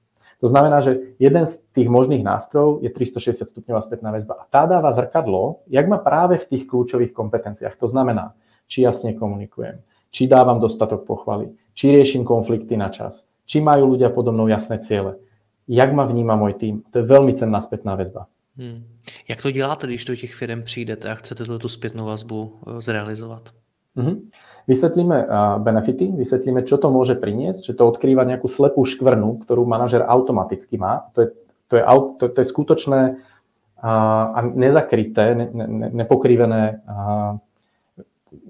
To 0.43 0.47
znamená, 0.47 0.83
že 0.83 1.15
jeden 1.19 1.43
z 1.47 1.63
tých 1.71 1.87
možných 1.87 2.23
nástrojov 2.23 2.83
je 2.83 2.91
360 2.91 3.43
stupňová 3.43 3.79
spätná 3.83 4.11
väzba. 4.11 4.39
A 4.39 4.43
tá 4.47 4.67
dáva 4.67 4.91
zrkadlo, 4.91 5.63
jak 5.67 5.87
má 5.87 5.99
práve 5.99 6.39
v 6.39 6.47
tých 6.55 6.67
kľúčových 6.67 7.15
kompetenciách. 7.15 7.75
To 7.79 7.87
znamená, 7.87 8.35
či 8.67 8.83
jasne 8.83 9.15
komunikujem, 9.15 9.79
či 10.15 10.31
dávam 10.31 10.63
dostatok 10.63 11.03
pochvaly, 11.03 11.51
či 11.75 11.91
riešim 11.91 12.23
konflikty 12.23 12.79
na 12.79 12.87
čas, 12.87 13.27
či 13.43 13.59
majú 13.59 13.91
ľudia 13.91 14.07
podo 14.07 14.31
mnou 14.31 14.47
jasné 14.47 14.79
ciele 14.79 15.19
jak 15.67 15.93
ma 15.93 16.05
vníma 16.05 16.35
můj 16.35 16.53
tým. 16.53 16.83
To 16.91 16.97
je 16.97 17.05
velmi 17.05 17.33
cenná 17.33 17.61
zpětná 17.61 17.95
väzba. 17.95 18.25
Hmm. 18.57 18.83
Jak 19.29 19.41
to 19.41 19.51
děláte, 19.51 19.87
když 19.87 20.05
do 20.05 20.15
těch 20.15 20.35
firm 20.35 20.61
přijdete 20.61 21.11
a 21.11 21.15
chcete 21.15 21.45
tu 21.45 21.69
zpětnou 21.69 22.05
vazbu 22.05 22.53
eh, 22.67 22.81
zrealizovat? 22.81 23.49
Mm-hmm. 23.97 24.21
Vysvetlíme 24.67 25.25
uh, 25.25 25.63
benefity, 25.63 26.11
vysvetlíme, 26.11 26.65
čo 26.65 26.81
to 26.81 26.89
môže 26.89 27.15
priniesť, 27.15 27.69
že 27.69 27.73
to 27.77 27.85
odkrýva 27.85 28.25
nejakú 28.25 28.49
slepú 28.49 28.81
škvrnu, 28.81 29.45
ktorú 29.45 29.61
manažer 29.61 30.01
automaticky 30.01 30.75
má. 30.75 31.05
To 31.13 31.21
je, 31.21 31.27
to 31.69 31.73
je, 31.77 31.83
to, 32.19 32.25
to 32.33 32.37
je 32.41 32.47
skutočné 32.49 33.01
uh, 33.13 34.25
a 34.35 34.39
nezakryté, 34.41 35.37
ne, 35.37 35.47
ne, 35.53 35.87
nepokrivené 35.93 36.81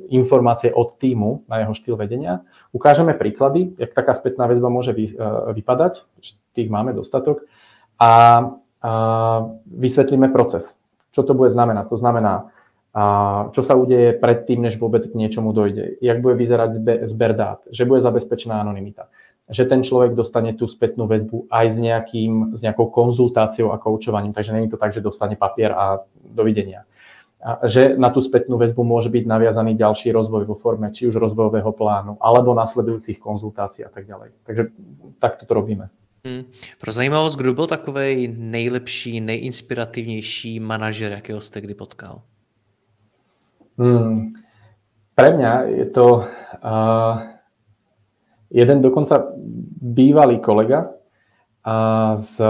informácie 0.10 0.74
od 0.74 0.98
týmu 1.02 1.44
na 1.50 1.66
jeho 1.66 1.74
štýl 1.74 1.96
vedenia. 1.98 2.46
Ukážeme 2.72 3.18
príklady, 3.18 3.74
jak 3.80 3.96
taká 3.96 4.14
spätná 4.14 4.46
väzba 4.46 4.70
môže 4.70 4.94
vy, 4.94 5.16
uh, 5.16 5.52
vypadať, 5.56 6.06
tých 6.54 6.70
máme 6.70 6.94
dostatok, 6.94 7.44
a, 8.00 8.12
a 8.82 8.92
vysvetlíme 9.66 10.30
proces. 10.30 10.78
Čo 11.16 11.24
to 11.24 11.34
bude 11.34 11.50
znamenať? 11.50 11.90
To 11.90 11.98
znamená, 11.98 12.52
a 12.96 13.04
čo 13.52 13.60
sa 13.60 13.76
udeje 13.76 14.16
predtým, 14.16 14.64
než 14.64 14.80
vôbec 14.80 15.04
k 15.04 15.20
niečomu 15.20 15.52
dojde, 15.52 16.00
jak 16.00 16.24
bude 16.24 16.40
vyzerať 16.40 17.04
zber 17.04 17.36
dát, 17.36 17.60
že 17.68 17.84
bude 17.84 18.00
zabezpečená 18.00 18.64
anonimita, 18.64 19.12
že 19.52 19.68
ten 19.68 19.84
človek 19.84 20.16
dostane 20.16 20.56
tú 20.56 20.64
spätnú 20.64 21.04
väzbu 21.04 21.52
aj 21.52 21.76
s, 21.76 21.78
nejakým, 21.84 22.56
s 22.56 22.64
nejakou 22.64 22.88
konzultáciou 22.88 23.76
a 23.76 23.82
koučovaním, 23.84 24.32
takže 24.32 24.56
není 24.56 24.72
to 24.72 24.80
tak, 24.80 24.96
že 24.96 25.04
dostane 25.04 25.36
papier 25.36 25.76
a 25.76 26.08
dovidenia 26.24 26.88
že 27.70 27.94
na 27.94 28.10
tú 28.10 28.26
spätnú 28.26 28.58
väzbu 28.58 28.82
môže 28.82 29.14
byť 29.14 29.24
naviazaný 29.30 29.78
ďalší 29.78 30.10
rozvoj 30.10 30.50
vo 30.50 30.58
forme 30.58 30.90
či 30.90 31.06
už 31.06 31.22
rozvojového 31.22 31.70
plánu, 31.72 32.18
alebo 32.18 32.58
nasledujúcich 32.58 33.22
konzultácií 33.22 33.86
a 33.86 33.92
tak 33.94 34.10
ďalej. 34.10 34.34
Takže 34.50 34.64
takto 35.22 35.46
to 35.46 35.54
robíme. 35.54 35.94
Hmm. 36.26 36.50
Pro 36.82 36.92
zajímavost, 36.92 37.38
kdo 37.38 37.54
byl 37.54 37.68
takový 37.68 38.34
nejlepší, 38.38 39.22
nejinspirativnější 39.22 40.60
manažer, 40.60 41.12
jakého 41.12 41.42
jste 41.42 41.62
kdy 41.62 41.74
potkal? 41.74 42.22
Hmm. 43.78 44.26
Pre 45.16 45.32
mňa 45.32 45.62
je 45.62 45.86
to 45.86 46.06
uh, 46.16 47.22
jeden 48.50 48.82
dokonca 48.82 49.24
bývalý 49.82 50.40
kolega 50.40 50.82
uh, 50.82 52.20
z 52.20 52.42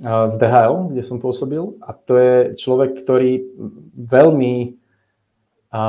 z 0.00 0.34
DHL, 0.40 0.96
kde 0.96 1.02
som 1.04 1.20
pôsobil 1.20 1.76
a 1.84 1.92
to 1.92 2.16
je 2.16 2.34
človek, 2.56 3.04
ktorý 3.04 3.44
veľmi 4.00 4.80
a, 5.76 5.82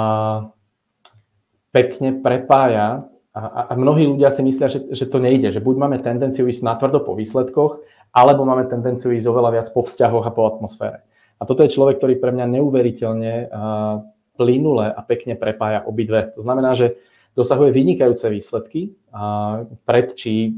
pekne 1.71 2.19
prepája 2.19 3.07
a, 3.31 3.41
a 3.71 3.73
mnohí 3.79 4.03
ľudia 4.03 4.27
si 4.35 4.43
myslia, 4.43 4.67
že, 4.67 4.91
že 4.91 5.07
to 5.07 5.23
nejde, 5.23 5.55
že 5.55 5.63
buď 5.63 5.75
máme 5.79 5.97
tendenciu 6.03 6.43
ísť 6.51 6.67
natvrdo 6.67 7.07
po 7.07 7.15
výsledkoch, 7.15 7.79
alebo 8.11 8.43
máme 8.43 8.67
tendenciu 8.67 9.15
ísť 9.15 9.31
oveľa 9.31 9.49
viac 9.55 9.67
po 9.71 9.87
vzťahoch 9.87 10.27
a 10.27 10.35
po 10.35 10.43
atmosfére. 10.43 11.07
A 11.39 11.47
toto 11.47 11.63
je 11.63 11.71
človek, 11.71 11.95
ktorý 11.95 12.19
pre 12.19 12.35
mňa 12.35 12.51
neuveriteľne 12.51 13.33
a, 13.47 14.03
plynule 14.35 14.91
a 14.91 14.99
pekne 15.07 15.39
prepája 15.39 15.87
obidve. 15.87 16.35
To 16.35 16.43
znamená, 16.43 16.75
že 16.75 16.99
dosahuje 17.31 17.71
vynikajúce 17.71 18.27
výsledky 18.27 18.91
a, 19.15 19.63
pred 19.87 20.11
či 20.19 20.51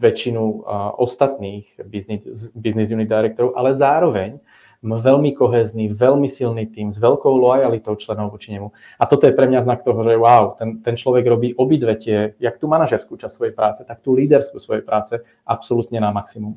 väčšinu 0.00 0.64
ostatných 0.96 1.76
business, 1.84 2.48
business 2.56 2.88
unit 2.88 3.08
directorov, 3.08 3.52
ale 3.52 3.76
zároveň 3.76 4.40
veľmi 4.80 5.36
kohezný, 5.36 5.92
veľmi 5.92 6.24
silný 6.24 6.64
tým 6.72 6.88
s 6.88 6.96
veľkou 6.96 7.36
lojalitou 7.36 8.00
členov 8.00 8.32
voči 8.32 8.56
nemu. 8.56 8.72
A 8.96 9.04
toto 9.04 9.28
je 9.28 9.36
pre 9.36 9.44
mňa 9.44 9.60
znak 9.60 9.84
toho, 9.84 10.00
že 10.00 10.16
wow, 10.16 10.56
ten, 10.56 10.80
ten 10.80 10.96
človek 10.96 11.24
robí 11.28 11.52
obidve 11.52 12.00
tie, 12.00 12.32
jak 12.40 12.56
tú 12.56 12.64
manažerskú 12.64 13.20
časť 13.20 13.28
svojej 13.28 13.52
práce, 13.52 13.84
tak 13.84 14.00
tú 14.00 14.16
líderskú 14.16 14.56
svojej 14.56 14.80
práce 14.80 15.20
absolútne 15.44 16.00
na 16.00 16.08
maximum. 16.10 16.56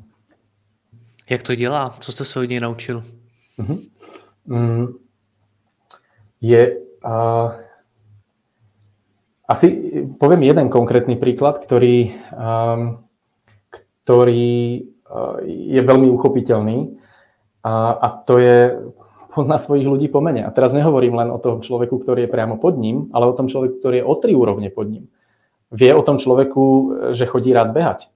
Jak 1.30 1.42
to 1.42 1.54
dělá? 1.54 1.94
Co 2.00 2.12
jste 2.12 2.24
se 2.24 2.40
od 2.40 2.48
něj 2.48 2.60
naučil? 2.60 3.04
Uh-huh. 3.58 3.78
Mm, 4.46 4.86
je 6.40 6.76
uh, 7.04 7.52
asi 9.48 9.68
poviem 10.20 10.42
jeden 10.42 10.68
konkrétny 10.68 11.16
príklad, 11.16 11.60
ktorý 11.60 12.12
um, 12.32 13.03
ktorý 14.04 14.54
eh, 14.80 15.36
je 15.48 15.80
veľmi 15.80 16.08
uchopiteľný 16.12 17.00
a, 17.64 17.96
a 17.96 18.06
to 18.28 18.36
je 18.36 18.76
pozná 19.34 19.58
svojich 19.58 19.88
ľudí 19.88 20.06
po 20.06 20.22
mene. 20.22 20.46
A 20.46 20.54
teraz 20.54 20.70
nehovorím 20.70 21.18
len 21.18 21.28
o 21.34 21.42
tom 21.42 21.58
človeku, 21.58 21.98
ktorý 21.98 22.28
je 22.28 22.32
priamo 22.32 22.60
pod 22.60 22.78
ním, 22.78 23.10
ale 23.10 23.26
o 23.26 23.34
tom 23.34 23.50
človeku, 23.50 23.82
ktorý 23.82 23.96
je 24.00 24.06
o 24.06 24.14
tri 24.14 24.32
úrovne 24.36 24.70
pod 24.70 24.86
ním. 24.86 25.10
Vie 25.74 25.90
o 25.90 26.06
tom 26.06 26.22
človeku, 26.22 26.64
že 27.10 27.26
chodí 27.26 27.50
rád 27.50 27.74
behať. 27.74 28.06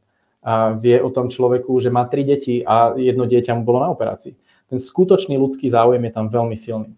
A 0.46 0.78
vie 0.78 1.02
o 1.02 1.10
tom 1.10 1.26
človeku, 1.26 1.74
že 1.82 1.90
má 1.90 2.06
tri 2.06 2.22
deti 2.22 2.62
a 2.62 2.94
jedno 2.94 3.26
dieťa 3.26 3.58
mu 3.58 3.66
bolo 3.66 3.82
na 3.82 3.90
operácii. 3.90 4.38
Ten 4.70 4.78
skutočný 4.78 5.34
ľudský 5.34 5.66
záujem 5.66 6.06
je 6.06 6.12
tam 6.14 6.30
veľmi 6.30 6.54
silný. 6.54 6.94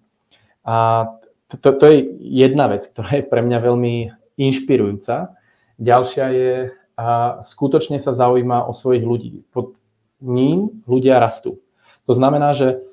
A 0.68 1.08
to, 1.48 1.56
to, 1.56 1.68
to 1.80 1.84
je 1.88 1.98
jedna 2.20 2.68
vec, 2.68 2.84
ktorá 2.92 3.16
je 3.16 3.24
pre 3.24 3.40
mňa 3.40 3.58
veľmi 3.62 3.94
inšpirujúca. 4.36 5.32
Ďalšia 5.80 6.26
je 6.36 6.52
a 7.00 7.40
skutočne 7.40 7.96
sa 7.96 8.12
zaujíma 8.12 8.68
o 8.68 8.76
svojich 8.76 9.00
ľudí. 9.00 9.40
Pod 9.56 9.72
ním 10.20 10.84
ľudia 10.84 11.16
rastú. 11.16 11.56
To 12.04 12.12
znamená, 12.12 12.52
že 12.52 12.84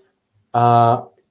a 0.56 0.64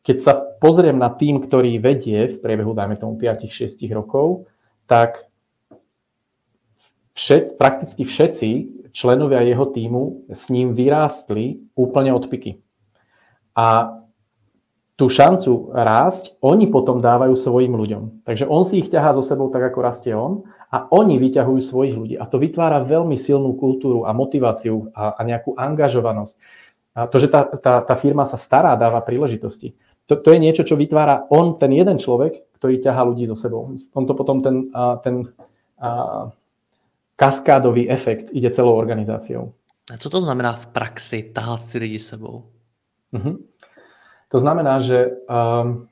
keď 0.04 0.16
sa 0.20 0.32
pozriem 0.36 1.00
na 1.00 1.08
tým, 1.08 1.40
ktorý 1.40 1.80
vedie 1.80 2.28
v 2.28 2.36
priebehu, 2.38 2.76
dajme 2.76 3.00
tomu 3.00 3.16
5-6 3.16 3.80
rokov, 3.90 4.46
tak 4.84 5.24
všet, 7.16 7.56
prakticky 7.58 8.04
všetci 8.04 8.50
členovia 8.92 9.42
jeho 9.42 9.66
týmu 9.66 10.28
s 10.30 10.52
ním 10.52 10.76
vyrástli 10.76 11.64
úplne 11.74 12.14
od 12.14 12.28
piky. 12.28 12.60
A 13.56 13.98
tú 14.94 15.10
šancu 15.10 15.74
rásť 15.74 16.38
oni 16.38 16.68
potom 16.70 17.02
dávajú 17.02 17.34
svojim 17.36 17.72
ľuďom. 17.72 18.24
Takže 18.24 18.46
on 18.46 18.62
si 18.62 18.80
ich 18.84 18.92
ťahá 18.92 19.12
so 19.12 19.24
sebou 19.24 19.50
tak, 19.50 19.72
ako 19.72 19.78
rastie 19.80 20.14
on 20.14 20.46
a 20.72 20.90
oni 20.90 21.16
vyťahujú 21.22 21.60
svojich 21.62 21.94
ľudí. 21.94 22.14
A 22.18 22.26
to 22.26 22.42
vytvára 22.42 22.82
veľmi 22.82 23.14
silnú 23.14 23.54
kultúru 23.54 24.04
a 24.04 24.10
motiváciu 24.10 24.90
a, 24.92 25.14
a 25.14 25.20
nejakú 25.22 25.54
angažovanosť. 25.54 26.34
A 26.96 27.06
to, 27.06 27.16
že 27.20 27.28
tá, 27.28 27.44
tá, 27.46 27.84
tá 27.84 27.94
firma 27.94 28.24
sa 28.24 28.40
stará, 28.40 28.74
dáva 28.74 29.04
príležitosti. 29.04 29.76
To, 30.06 30.16
to 30.16 30.32
je 30.32 30.38
niečo, 30.38 30.62
čo 30.64 30.78
vytvára 30.78 31.28
on, 31.30 31.58
ten 31.58 31.74
jeden 31.74 31.98
človek, 31.98 32.56
ktorý 32.56 32.80
ťahá 32.80 33.02
ľudí 33.04 33.26
so 33.26 33.36
sebou. 33.36 33.74
On 33.94 34.04
to 34.06 34.14
potom 34.16 34.40
ten, 34.40 34.70
ten 35.02 35.28
a, 35.76 36.30
kaskádový 37.16 37.88
efekt 37.90 38.30
ide 38.32 38.50
celou 38.50 38.76
organizáciou. 38.76 39.52
A 39.92 39.96
co 39.96 40.10
to 40.10 40.20
znamená 40.20 40.52
v 40.52 40.66
praxi 40.66 41.30
tahat 41.30 41.62
ty 41.62 41.78
lidi 41.78 41.98
sebou? 41.98 42.50
Uh-huh. 43.14 43.38
To 44.28 44.38
znamená, 44.42 44.82
že 44.82 45.14
um, 45.30 45.86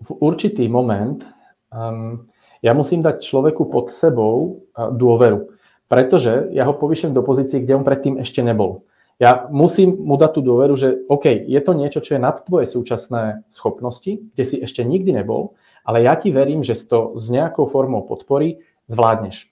v 0.00 0.10
určitý 0.20 0.68
moment 0.68 1.20
um, 1.68 2.24
Ja 2.64 2.72
musím 2.72 3.04
dať 3.04 3.24
človeku 3.24 3.68
pod 3.68 3.92
sebou 3.92 4.64
dôveru, 4.76 5.52
pretože 5.88 6.48
ja 6.52 6.64
ho 6.64 6.74
povyšujem 6.76 7.12
do 7.12 7.24
pozície, 7.24 7.60
kde 7.60 7.76
on 7.76 7.84
predtým 7.84 8.20
ešte 8.20 8.40
nebol. 8.40 8.84
Ja 9.16 9.48
musím 9.48 9.96
mu 9.96 10.20
dať 10.20 10.36
tú 10.36 10.40
dôveru, 10.44 10.76
že 10.76 11.00
OK, 11.08 11.24
je 11.48 11.60
to 11.64 11.72
niečo, 11.72 12.04
čo 12.04 12.16
je 12.16 12.20
nad 12.20 12.36
tvoje 12.44 12.68
súčasné 12.68 13.48
schopnosti, 13.48 14.20
kde 14.36 14.44
si 14.44 14.56
ešte 14.60 14.84
nikdy 14.84 15.24
nebol, 15.24 15.56
ale 15.88 16.04
ja 16.04 16.20
ti 16.20 16.28
verím, 16.28 16.60
že 16.60 16.76
to 16.84 17.16
s 17.16 17.32
nejakou 17.32 17.64
formou 17.64 18.04
podpory 18.04 18.60
zvládneš. 18.92 19.48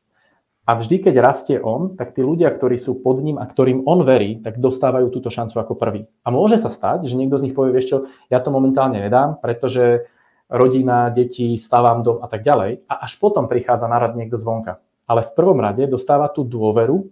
A 0.65 0.81
vždy, 0.81 0.97
keď 1.05 1.15
rastie 1.21 1.57
on, 1.61 1.93
tak 1.93 2.17
tí 2.17 2.25
ľudia, 2.25 2.49
ktorí 2.49 2.81
sú 2.81 2.97
pod 2.97 3.21
ním 3.21 3.37
a 3.37 3.45
ktorým 3.45 3.85
on 3.85 4.01
verí, 4.01 4.41
tak 4.41 4.57
dostávajú 4.57 5.13
túto 5.13 5.29
šancu 5.29 5.61
ako 5.61 5.77
prvý. 5.77 6.09
A 6.25 6.33
môže 6.33 6.57
sa 6.57 6.73
stať, 6.73 7.05
že 7.05 7.21
niekto 7.21 7.37
z 7.37 7.49
nich 7.49 7.57
povie, 7.57 7.77
vieš 7.77 7.89
čo, 7.93 7.99
ja 8.33 8.41
to 8.41 8.49
momentálne 8.49 8.97
nedám, 8.97 9.37
pretože 9.45 10.09
rodina, 10.51 11.09
deti, 11.09 11.59
stavám 11.59 12.03
dom 12.03 12.19
a 12.23 12.27
tak 12.27 12.43
ďalej. 12.43 12.85
A 12.89 12.95
až 13.05 13.17
potom 13.17 13.49
prichádza 13.49 13.89
na 13.89 13.99
rad 13.99 14.17
niekto 14.17 14.37
zvonka. 14.37 14.79
Ale 15.05 15.23
v 15.23 15.33
prvom 15.37 15.61
rade 15.61 15.85
dostáva 15.87 16.29
tú 16.29 16.45
dôveru, 16.45 17.05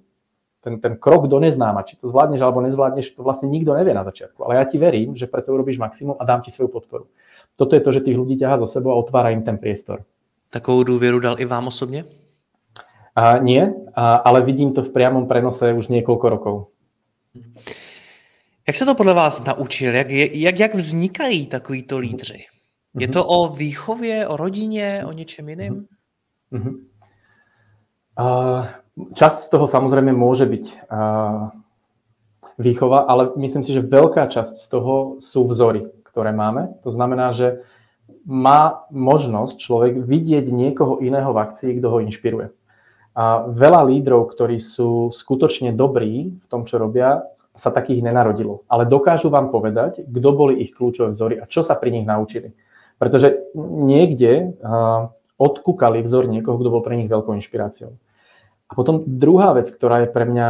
ten, 0.62 0.78
ten 0.78 0.94
krok 0.96 1.26
do 1.26 1.42
neznáma, 1.42 1.82
či 1.82 1.98
to 1.98 2.06
zvládneš 2.06 2.40
alebo 2.40 2.62
nezvládneš, 2.62 3.18
to 3.18 3.26
vlastne 3.26 3.50
nikto 3.50 3.74
nevie 3.74 3.90
na 3.92 4.06
začiatku. 4.06 4.46
Ale 4.46 4.62
ja 4.62 4.64
ti 4.64 4.78
verím, 4.78 5.18
že 5.18 5.26
preto 5.26 5.50
urobíš 5.50 5.82
maximum 5.82 6.14
a 6.16 6.24
dám 6.24 6.40
ti 6.46 6.54
svoju 6.54 6.70
podporu. 6.70 7.10
Toto 7.58 7.74
je 7.74 7.82
to, 7.82 7.90
že 7.92 8.00
tých 8.00 8.16
ľudí 8.16 8.38
ťaha 8.38 8.62
zo 8.62 8.68
sebou 8.70 8.94
a 8.94 9.00
otvára 9.02 9.34
im 9.34 9.42
ten 9.42 9.58
priestor. 9.58 10.06
Takovou 10.50 10.82
důvěru 10.82 11.18
dal 11.18 11.40
i 11.40 11.44
vám 11.44 11.66
osobně? 11.66 12.04
A 13.16 13.38
nie, 13.38 13.74
a, 13.94 14.14
ale 14.14 14.40
vidím 14.40 14.72
to 14.72 14.82
v 14.82 14.88
priamom 14.88 15.28
prenose 15.28 15.72
už 15.72 15.88
niekoľko 15.88 16.28
rokov. 16.28 16.56
Jak 18.66 18.76
se 18.76 18.84
to 18.84 18.94
podle 18.94 19.14
vás 19.14 19.44
naučil? 19.44 19.94
Jak, 19.94 20.10
jak, 20.10 20.58
jak 20.58 20.74
vznikají 20.74 21.46
takovýto 21.46 21.98
lídři? 21.98 22.44
Je 22.98 23.08
to 23.08 23.24
o 23.24 23.48
výchově, 23.48 24.28
o 24.28 24.36
rodině, 24.36 25.04
o 25.06 25.12
něčem 25.12 25.48
jiným? 25.48 25.86
Uh, 28.12 28.68
časť 29.16 29.38
z 29.42 29.48
toho 29.48 29.64
samozrejme 29.64 30.12
môže 30.12 30.44
byť 30.44 30.84
výchova, 32.60 33.08
ale 33.08 33.32
myslím 33.40 33.64
si, 33.64 33.72
že 33.72 33.80
veľká 33.80 34.28
časť 34.28 34.60
z 34.60 34.66
toho 34.68 35.16
sú 35.24 35.48
vzory, 35.48 35.88
ktoré 36.04 36.36
máme. 36.36 36.76
To 36.84 36.92
znamená, 36.92 37.32
že 37.32 37.64
má 38.28 38.84
možnosť 38.92 39.56
človek 39.56 39.94
vidieť 40.04 40.52
niekoho 40.52 41.00
iného 41.00 41.32
v 41.32 41.40
akcii, 41.40 41.80
kto 41.80 41.88
ho 41.88 41.98
inšpiruje. 42.04 42.52
A 43.16 43.48
veľa 43.48 43.88
lídrov, 43.88 44.28
ktorí 44.32 44.60
sú 44.60 45.08
skutočne 45.08 45.72
dobrí 45.72 46.36
v 46.36 46.46
tom, 46.52 46.68
čo 46.68 46.76
robia, 46.76 47.24
sa 47.52 47.68
takých 47.68 48.00
nenarodilo. 48.00 48.64
Ale 48.68 48.88
dokážu 48.88 49.28
vám 49.28 49.52
povedať, 49.52 50.04
kto 50.04 50.28
boli 50.32 50.64
ich 50.64 50.72
kľúčové 50.72 51.12
vzory 51.12 51.36
a 51.40 51.44
čo 51.44 51.60
sa 51.60 51.76
pri 51.76 51.92
nich 51.92 52.08
naučili. 52.08 52.52
Pretože 53.02 53.50
niekde 53.58 54.54
odkúkali 55.34 56.06
vzor 56.06 56.30
niekoho, 56.30 56.54
kto 56.54 56.70
bol 56.70 56.86
pre 56.86 56.94
nich 56.94 57.10
veľkou 57.10 57.34
inšpiráciou. 57.34 57.98
A 58.70 58.72
potom 58.78 59.02
druhá 59.02 59.50
vec, 59.58 59.74
ktorá 59.74 60.06
je 60.06 60.08
pre 60.14 60.22
mňa 60.22 60.48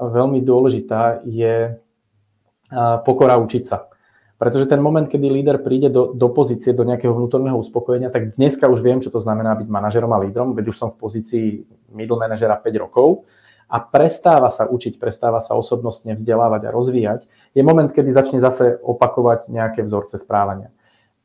veľmi 0.00 0.40
dôležitá, 0.40 1.20
je 1.28 1.76
pokora 3.04 3.36
učiť 3.36 3.64
sa. 3.68 3.92
Pretože 4.40 4.68
ten 4.72 4.80
moment, 4.80 5.04
kedy 5.04 5.28
líder 5.28 5.60
príde 5.60 5.92
do, 5.92 6.16
do 6.16 6.28
pozície, 6.32 6.72
do 6.72 6.84
nejakého 6.84 7.12
vnútorného 7.12 7.56
uspokojenia, 7.56 8.12
tak 8.12 8.36
dneska 8.36 8.68
už 8.68 8.80
viem, 8.84 9.00
čo 9.00 9.12
to 9.12 9.20
znamená 9.20 9.56
byť 9.56 9.68
manažerom 9.68 10.12
a 10.12 10.20
lídrom, 10.20 10.52
veď 10.56 10.72
už 10.72 10.76
som 10.76 10.88
v 10.92 11.00
pozícii 11.00 11.46
middle 11.92 12.20
manažera 12.20 12.56
5 12.56 12.84
rokov 12.84 13.24
a 13.68 13.80
prestáva 13.80 14.52
sa 14.52 14.68
učiť, 14.68 15.00
prestáva 15.00 15.40
sa 15.40 15.56
osobnostne 15.56 16.12
vzdelávať 16.16 16.68
a 16.68 16.74
rozvíjať, 16.74 17.20
je 17.56 17.62
moment, 17.64 17.88
kedy 17.88 18.12
začne 18.12 18.38
zase 18.40 18.76
opakovať 18.84 19.48
nejaké 19.48 19.80
vzorce 19.80 20.20
správania. 20.20 20.68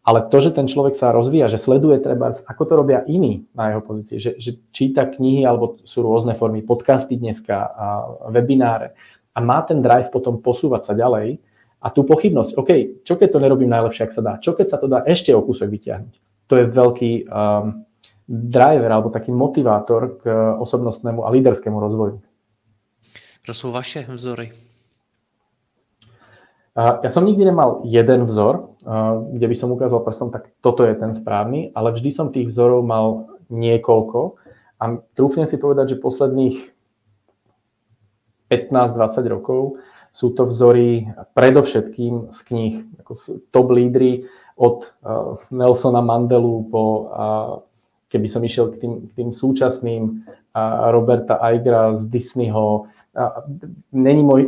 Ale 0.01 0.25
to, 0.33 0.37
že 0.41 0.57
ten 0.57 0.65
človek 0.65 0.97
sa 0.97 1.13
rozvíja, 1.13 1.45
že 1.45 1.61
sleduje 1.61 2.01
treba, 2.01 2.33
ako 2.33 2.63
to 2.65 2.73
robia 2.73 3.05
iní 3.05 3.45
na 3.53 3.69
jeho 3.69 3.81
pozícii, 3.85 4.17
že, 4.17 4.31
že 4.41 4.57
číta 4.73 5.05
knihy 5.05 5.45
alebo 5.45 5.77
sú 5.85 6.01
rôzne 6.01 6.33
formy, 6.33 6.65
podcasty 6.65 7.21
dneska, 7.21 7.53
a 7.69 7.85
webináre 8.33 8.97
a 9.31 9.39
má 9.39 9.61
ten 9.61 9.79
drive 9.79 10.09
potom 10.09 10.41
posúvať 10.41 10.89
sa 10.89 10.93
ďalej, 10.97 11.37
a 11.81 11.87
tú 11.89 12.05
pochybnosť, 12.05 12.51
OK, 12.61 12.69
čo 13.01 13.17
keď 13.17 13.29
to 13.33 13.41
nerobím 13.41 13.73
najlepšie, 13.73 14.05
ak 14.05 14.13
sa 14.13 14.21
dá, 14.21 14.33
čo 14.37 14.53
keď 14.53 14.67
sa 14.69 14.77
to 14.77 14.85
dá 14.85 15.01
ešte 15.01 15.33
o 15.33 15.41
kúsok 15.41 15.65
vyťahnuť. 15.65 16.13
To 16.45 16.53
je 16.53 16.65
veľký 16.69 17.11
um, 17.25 17.81
driver 18.29 18.91
alebo 18.93 19.09
taký 19.09 19.33
motivátor 19.33 20.21
k 20.21 20.29
osobnostnému 20.61 21.25
a 21.25 21.33
líderskému 21.33 21.81
rozvoju. 21.81 22.21
Kto 23.41 23.53
sú 23.57 23.67
vaše 23.73 24.05
vzory? 24.05 24.53
Ja 26.77 27.09
som 27.11 27.27
nikdy 27.27 27.51
nemal 27.51 27.83
jeden 27.83 28.23
vzor, 28.31 28.71
kde 29.35 29.45
by 29.45 29.55
som 29.59 29.75
ukázal 29.75 30.07
prstom, 30.07 30.31
tak 30.31 30.55
toto 30.63 30.87
je 30.87 30.95
ten 30.95 31.11
správny, 31.11 31.75
ale 31.75 31.91
vždy 31.91 32.09
som 32.15 32.31
tých 32.31 32.47
vzorov 32.47 32.87
mal 32.87 33.27
niekoľko. 33.51 34.39
A 34.79 35.03
trúfnem 35.13 35.43
si 35.43 35.59
povedať, 35.59 35.93
že 35.93 36.03
posledných 36.03 36.71
15-20 38.47 39.33
rokov 39.35 39.83
sú 40.11 40.31
to 40.31 40.47
vzory 40.47 41.11
predovšetkým 41.35 42.31
z 42.35 42.39
kníh, 42.43 42.75
ako 43.03 43.11
top 43.51 43.67
lídry 43.71 44.27
od 44.55 44.91
Nelsona 45.51 46.03
Mandelu 46.03 46.67
po, 46.67 46.83
keby 48.11 48.27
som 48.27 48.43
išiel 48.43 48.75
k 48.75 48.83
tým, 48.83 48.93
k 49.07 49.11
tým 49.15 49.29
súčasným 49.31 50.23
Roberta 50.91 51.39
Igera 51.51 51.95
z 51.95 52.11
Disneyho, 52.11 52.91
není 53.91 54.23
môj, 54.23 54.47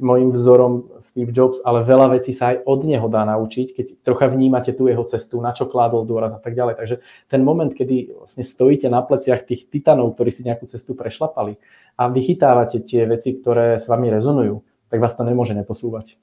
môjim, 0.00 0.32
vzorom 0.32 0.96
Steve 0.96 1.28
Jobs, 1.28 1.60
ale 1.60 1.84
veľa 1.84 2.16
vecí 2.16 2.32
sa 2.32 2.56
aj 2.56 2.64
od 2.64 2.80
neho 2.88 3.04
dá 3.12 3.28
naučiť, 3.28 3.76
keď 3.76 3.86
trocha 4.00 4.32
vnímate 4.32 4.72
tú 4.72 4.88
jeho 4.88 5.04
cestu, 5.04 5.44
na 5.44 5.52
čo 5.52 5.68
kládol 5.68 6.08
dôraz 6.08 6.32
a 6.32 6.40
tak 6.40 6.56
ďalej. 6.56 6.80
Takže 6.80 6.96
ten 7.28 7.44
moment, 7.44 7.68
kedy 7.68 8.16
vlastne 8.16 8.44
stojíte 8.44 8.88
na 8.88 9.04
pleciach 9.04 9.44
tých 9.44 9.68
titanov, 9.68 10.16
ktorí 10.16 10.32
si 10.32 10.40
nejakú 10.40 10.64
cestu 10.64 10.96
prešlapali 10.96 11.60
a 12.00 12.08
vychytávate 12.08 12.80
tie 12.80 13.04
veci, 13.04 13.36
ktoré 13.36 13.76
s 13.76 13.84
vami 13.92 14.08
rezonujú, 14.08 14.64
tak 14.88 15.04
vás 15.04 15.12
to 15.12 15.28
nemôže 15.28 15.52
neposúvať. 15.52 16.16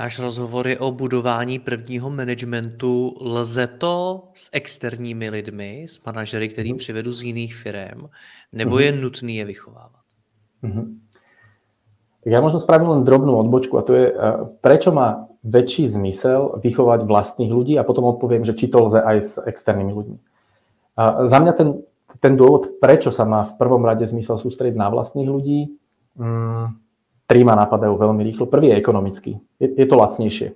Náš 0.00 0.18
rozhovor 0.18 0.68
je 0.68 0.78
o 0.78 0.90
budování 0.90 1.58
prvního 1.58 2.10
managementu. 2.10 3.14
Lze 3.20 3.66
to 3.66 4.22
s 4.34 4.50
externími 4.52 5.30
lidmi, 5.30 5.86
s 5.88 6.04
manažery, 6.04 6.48
kterým 6.48 6.72
mm. 6.72 6.78
přivedu 6.78 7.12
z 7.12 7.22
jiných 7.22 7.54
firm, 7.54 8.08
nebo 8.52 8.76
mm. 8.76 8.82
je 8.82 8.92
nutné 8.92 9.32
je 9.32 9.44
vychovávat? 9.44 10.02
Mm. 10.62 10.98
Tak 12.22 12.30
ja 12.30 12.38
možno 12.38 12.62
spravím 12.62 12.94
len 12.94 13.02
drobnú 13.02 13.34
odbočku 13.34 13.74
a 13.78 13.82
to 13.82 13.98
je, 13.98 14.14
eh, 14.14 14.46
prečo 14.62 14.94
má 14.94 15.26
väčší 15.42 15.90
zmysel 15.90 16.62
vychovať 16.62 17.02
vlastných 17.02 17.50
ľudí 17.50 17.74
a 17.74 17.82
potom 17.82 18.06
odpoviem, 18.06 18.46
že 18.46 18.54
či 18.54 18.70
to 18.70 18.86
lze 18.86 19.02
aj 19.02 19.16
s 19.18 19.30
externými 19.42 19.90
ľuďmi. 19.90 20.18
A 21.02 21.26
za 21.26 21.42
mňa 21.42 21.52
ten, 21.58 21.82
ten 22.22 22.38
dôvod, 22.38 22.78
prečo 22.78 23.10
sa 23.10 23.26
má 23.26 23.50
v 23.50 23.58
prvom 23.58 23.82
rade 23.82 24.06
zmysel 24.06 24.38
sústrediť 24.38 24.78
na 24.78 24.86
vlastných 24.86 25.26
ľudí, 25.26 25.82
Mm, 26.18 26.76
tri 27.32 27.48
ma 27.48 27.56
napadajú 27.56 27.96
veľmi 27.96 28.20
rýchlo. 28.28 28.44
Prvý 28.44 28.76
je 28.76 28.76
ekonomický. 28.76 29.32
Je, 29.56 29.72
je 29.72 29.86
to 29.88 29.96
lacnejšie. 29.96 30.52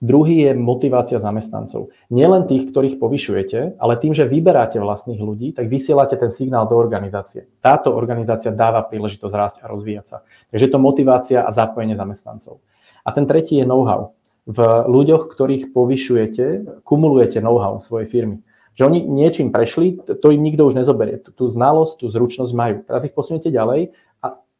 Druhý 0.00 0.48
je 0.48 0.52
motivácia 0.56 1.20
zamestnancov. 1.20 1.92
Nielen 2.08 2.48
tých, 2.48 2.72
ktorých 2.72 2.96
povyšujete, 2.96 3.76
ale 3.76 4.00
tým, 4.00 4.16
že 4.16 4.24
vyberáte 4.24 4.80
vlastných 4.80 5.20
ľudí, 5.20 5.52
tak 5.52 5.68
vysielate 5.68 6.16
ten 6.16 6.32
signál 6.32 6.68
do 6.68 6.76
organizácie. 6.76 7.48
Táto 7.60 7.92
organizácia 7.92 8.48
dáva 8.48 8.80
príležitosť 8.88 9.34
rásť 9.36 9.56
a 9.60 9.68
rozvíjať 9.68 10.04
sa. 10.08 10.16
Takže 10.48 10.64
je 10.64 10.72
to 10.72 10.80
motivácia 10.80 11.44
a 11.44 11.52
zapojenie 11.52 12.00
zamestnancov. 12.00 12.64
A 13.04 13.12
ten 13.12 13.28
tretí 13.28 13.60
je 13.60 13.68
know-how. 13.68 14.16
V 14.48 14.60
ľuďoch, 14.88 15.28
ktorých 15.32 15.76
povyšujete, 15.76 16.44
kumulujete 16.80 17.44
know-how 17.44 17.76
svojej 17.76 18.08
firmy. 18.08 18.40
Že 18.76 18.92
oni 18.92 19.00
niečím 19.04 19.48
prešli, 19.52 20.00
to 20.00 20.28
im 20.32 20.44
nikto 20.44 20.64
už 20.68 20.76
nezoberie. 20.76 21.20
Tú 21.20 21.48
znalosť, 21.48 22.04
tú 22.04 22.12
zručnosť 22.12 22.52
majú. 22.52 22.76
Teraz 22.84 23.04
ich 23.08 23.16
posunete 23.16 23.48
ďalej 23.48 23.96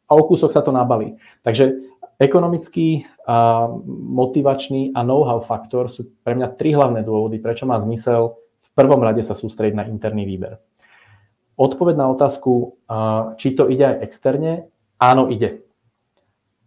a 0.07 0.11
o 0.15 0.23
kúsok 0.23 0.49
sa 0.55 0.63
to 0.63 0.71
nabalí. 0.71 1.19
Takže 1.43 1.83
ekonomický, 2.17 3.05
a 3.27 3.69
motivačný 3.93 4.95
a 4.95 5.03
know-how 5.03 5.43
faktor 5.43 5.91
sú 5.91 6.09
pre 6.23 6.33
mňa 6.33 6.55
tri 6.55 6.71
hlavné 6.73 7.03
dôvody, 7.03 7.37
prečo 7.37 7.67
má 7.67 7.77
zmysel 7.77 8.39
v 8.39 8.69
prvom 8.73 9.03
rade 9.03 9.21
sa 9.21 9.35
sústrediť 9.35 9.75
na 9.75 9.85
interný 9.85 10.25
výber. 10.25 10.57
Odpoveď 11.57 11.95
na 11.97 12.07
otázku, 12.13 12.77
či 13.41 13.57
to 13.57 13.65
ide 13.67 13.85
aj 13.85 13.97
externe, 14.05 14.69
áno, 15.01 15.27
ide. 15.27 15.65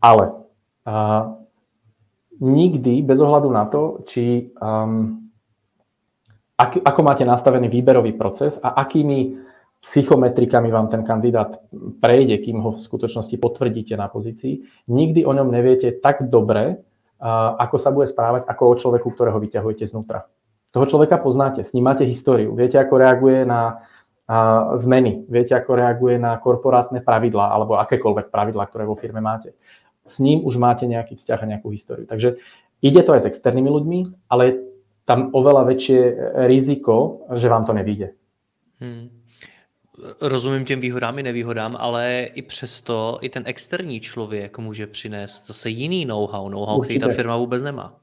Ale 0.02 0.34
nikdy, 2.40 3.04
bez 3.04 3.18
ohľadu 3.20 3.48
na 3.52 3.68
to, 3.70 4.02
či 4.08 4.50
um, 4.58 5.30
ak, 6.56 6.80
ako 6.82 7.00
máte 7.04 7.24
nastavený 7.24 7.68
výberový 7.68 8.16
proces 8.16 8.56
a 8.60 8.74
akými 8.80 9.36
psychometrikami 9.80 10.68
vám 10.68 10.92
ten 10.92 11.02
kandidát 11.04 11.60
prejde, 12.04 12.36
kým 12.38 12.60
ho 12.60 12.76
v 12.76 12.80
skutočnosti 12.80 13.36
potvrdíte 13.40 13.96
na 13.96 14.12
pozícii, 14.12 14.60
nikdy 14.92 15.24
o 15.24 15.32
ňom 15.32 15.48
neviete 15.48 15.96
tak 15.96 16.28
dobre, 16.28 16.84
ako 17.56 17.76
sa 17.76 17.92
bude 17.92 18.08
správať, 18.08 18.44
ako 18.48 18.62
o 18.64 18.74
človeku, 18.76 19.08
ktorého 19.12 19.40
vyťahujete 19.40 19.84
znútra. 19.88 20.28
Toho 20.72 20.86
človeka 20.86 21.18
poznáte, 21.20 21.64
s 21.64 21.72
ním 21.72 21.88
máte 21.88 22.04
históriu, 22.04 22.52
viete, 22.54 22.76
ako 22.76 22.94
reaguje 22.96 23.44
na 23.44 23.84
zmeny, 24.78 25.26
viete, 25.26 25.52
ako 25.52 25.74
reaguje 25.74 26.16
na 26.16 26.38
korporátne 26.38 27.02
pravidlá 27.02 27.50
alebo 27.50 27.80
akékoľvek 27.82 28.30
pravidlá, 28.30 28.68
ktoré 28.70 28.86
vo 28.86 28.94
firme 28.94 29.18
máte. 29.18 29.58
S 30.06 30.22
ním 30.22 30.46
už 30.46 30.56
máte 30.56 30.86
nejaký 30.86 31.18
vzťah 31.18 31.40
a 31.42 31.50
nejakú 31.56 31.68
históriu. 31.74 32.06
Takže 32.06 32.38
ide 32.80 33.00
to 33.02 33.12
aj 33.12 33.26
s 33.26 33.28
externými 33.28 33.68
ľuďmi, 33.68 34.30
ale 34.30 34.70
tam 35.02 35.34
oveľa 35.34 35.66
väčšie 35.74 36.00
riziko, 36.46 37.26
že 37.34 37.50
vám 37.50 37.66
to 37.66 37.74
nevíde. 37.74 38.14
Hmm. 38.78 39.19
Rozumím 40.20 40.64
těm 40.64 40.80
výhodám 40.80 41.18
i 41.18 41.22
nevýhodám, 41.22 41.76
ale 41.80 42.28
i 42.34 42.42
přesto 42.42 43.18
i 43.20 43.28
ten 43.28 43.42
externí 43.46 44.00
člověk 44.00 44.58
může 44.58 44.86
přinést 44.86 45.46
zase 45.46 45.70
jiný 45.70 46.04
know-how, 46.04 46.48
know-how, 46.48 46.80
který 46.80 46.98
ta 46.98 47.08
firma 47.08 47.36
vůbec 47.36 47.62
nemá. 47.62 47.94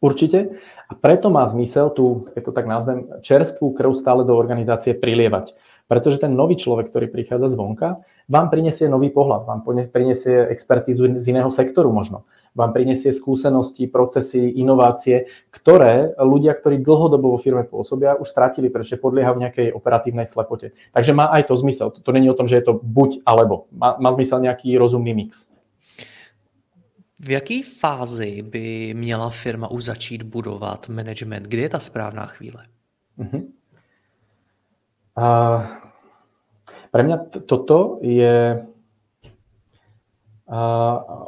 Určite. 0.00 0.46
A 0.90 0.94
preto 0.94 1.30
má 1.30 1.46
zmysel 1.46 1.90
tu, 1.90 2.28
keď 2.34 2.44
to 2.44 2.52
tak 2.52 2.66
nazvem, 2.66 3.08
čerstvú 3.24 3.72
krv 3.72 3.96
stále 3.96 4.24
do 4.24 4.36
organizácie 4.36 4.92
prilievať. 4.92 5.56
Pretože 5.88 6.20
ten 6.20 6.36
nový 6.36 6.60
človek, 6.60 6.92
ktorý 6.92 7.08
prichádza 7.08 7.48
zvonka, 7.48 8.04
vám 8.28 8.48
prinesie 8.48 8.88
nový 8.88 9.12
pohľad, 9.12 9.44
vám 9.44 9.60
prinesie 9.92 10.48
expertízu 10.48 11.20
z 11.20 11.24
iného 11.28 11.50
sektoru 11.52 11.92
možno, 11.92 12.24
vám 12.54 12.72
prinesie 12.72 13.12
skúsenosti, 13.12 13.90
procesy, 13.90 14.48
inovácie, 14.56 15.26
ktoré 15.50 16.14
ľudia, 16.16 16.54
ktorí 16.54 16.80
dlhodobo 16.80 17.34
vo 17.34 17.38
firme 17.38 17.66
pôsobia, 17.66 18.14
už 18.14 18.30
stratili, 18.30 18.70
pretože 18.70 18.96
podliehajú 18.96 19.36
nejakej 19.42 19.68
operatívnej 19.74 20.24
slepote. 20.24 20.72
Takže 20.94 21.12
má 21.12 21.28
aj 21.34 21.50
to 21.50 21.54
zmysel. 21.58 21.90
To, 21.90 22.10
není 22.14 22.30
o 22.30 22.38
tom, 22.38 22.46
že 22.46 22.62
je 22.62 22.64
to 22.70 22.78
buď 22.78 23.26
alebo. 23.26 23.66
Má, 23.74 23.98
má 23.98 24.08
zmysel 24.14 24.40
nejaký 24.40 24.78
rozumný 24.78 25.12
mix. 25.14 25.50
V 27.18 27.30
jaké 27.30 27.62
fázi 27.62 28.42
by 28.42 28.94
měla 28.94 29.30
firma 29.30 29.70
už 29.70 29.84
začít 29.84 30.22
budovat 30.22 30.88
management? 30.88 31.42
Kdy 31.42 31.62
je 31.62 31.68
ta 31.68 31.78
správná 31.78 32.24
chvíle? 32.26 32.66
Uh-huh. 33.18 33.46
Uh, 35.18 35.62
pre 36.94 37.02
mňa 37.02 37.42
toto 37.50 37.98
je 38.06 38.62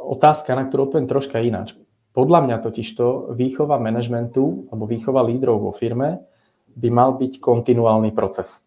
otázka, 0.07 0.55
na 0.55 0.63
ktorú 0.63 0.87
odpoviem 0.87 1.11
troška 1.11 1.43
ináč. 1.43 1.75
Podľa 2.15 2.39
mňa 2.47 2.63
totižto 2.63 3.35
výchova 3.35 3.75
manažmentu 3.75 4.71
alebo 4.71 4.87
výchova 4.87 5.27
lídrov 5.27 5.59
vo 5.59 5.75
firme 5.75 6.23
by 6.71 6.87
mal 6.87 7.19
byť 7.19 7.43
kontinuálny 7.43 8.15
proces. 8.15 8.63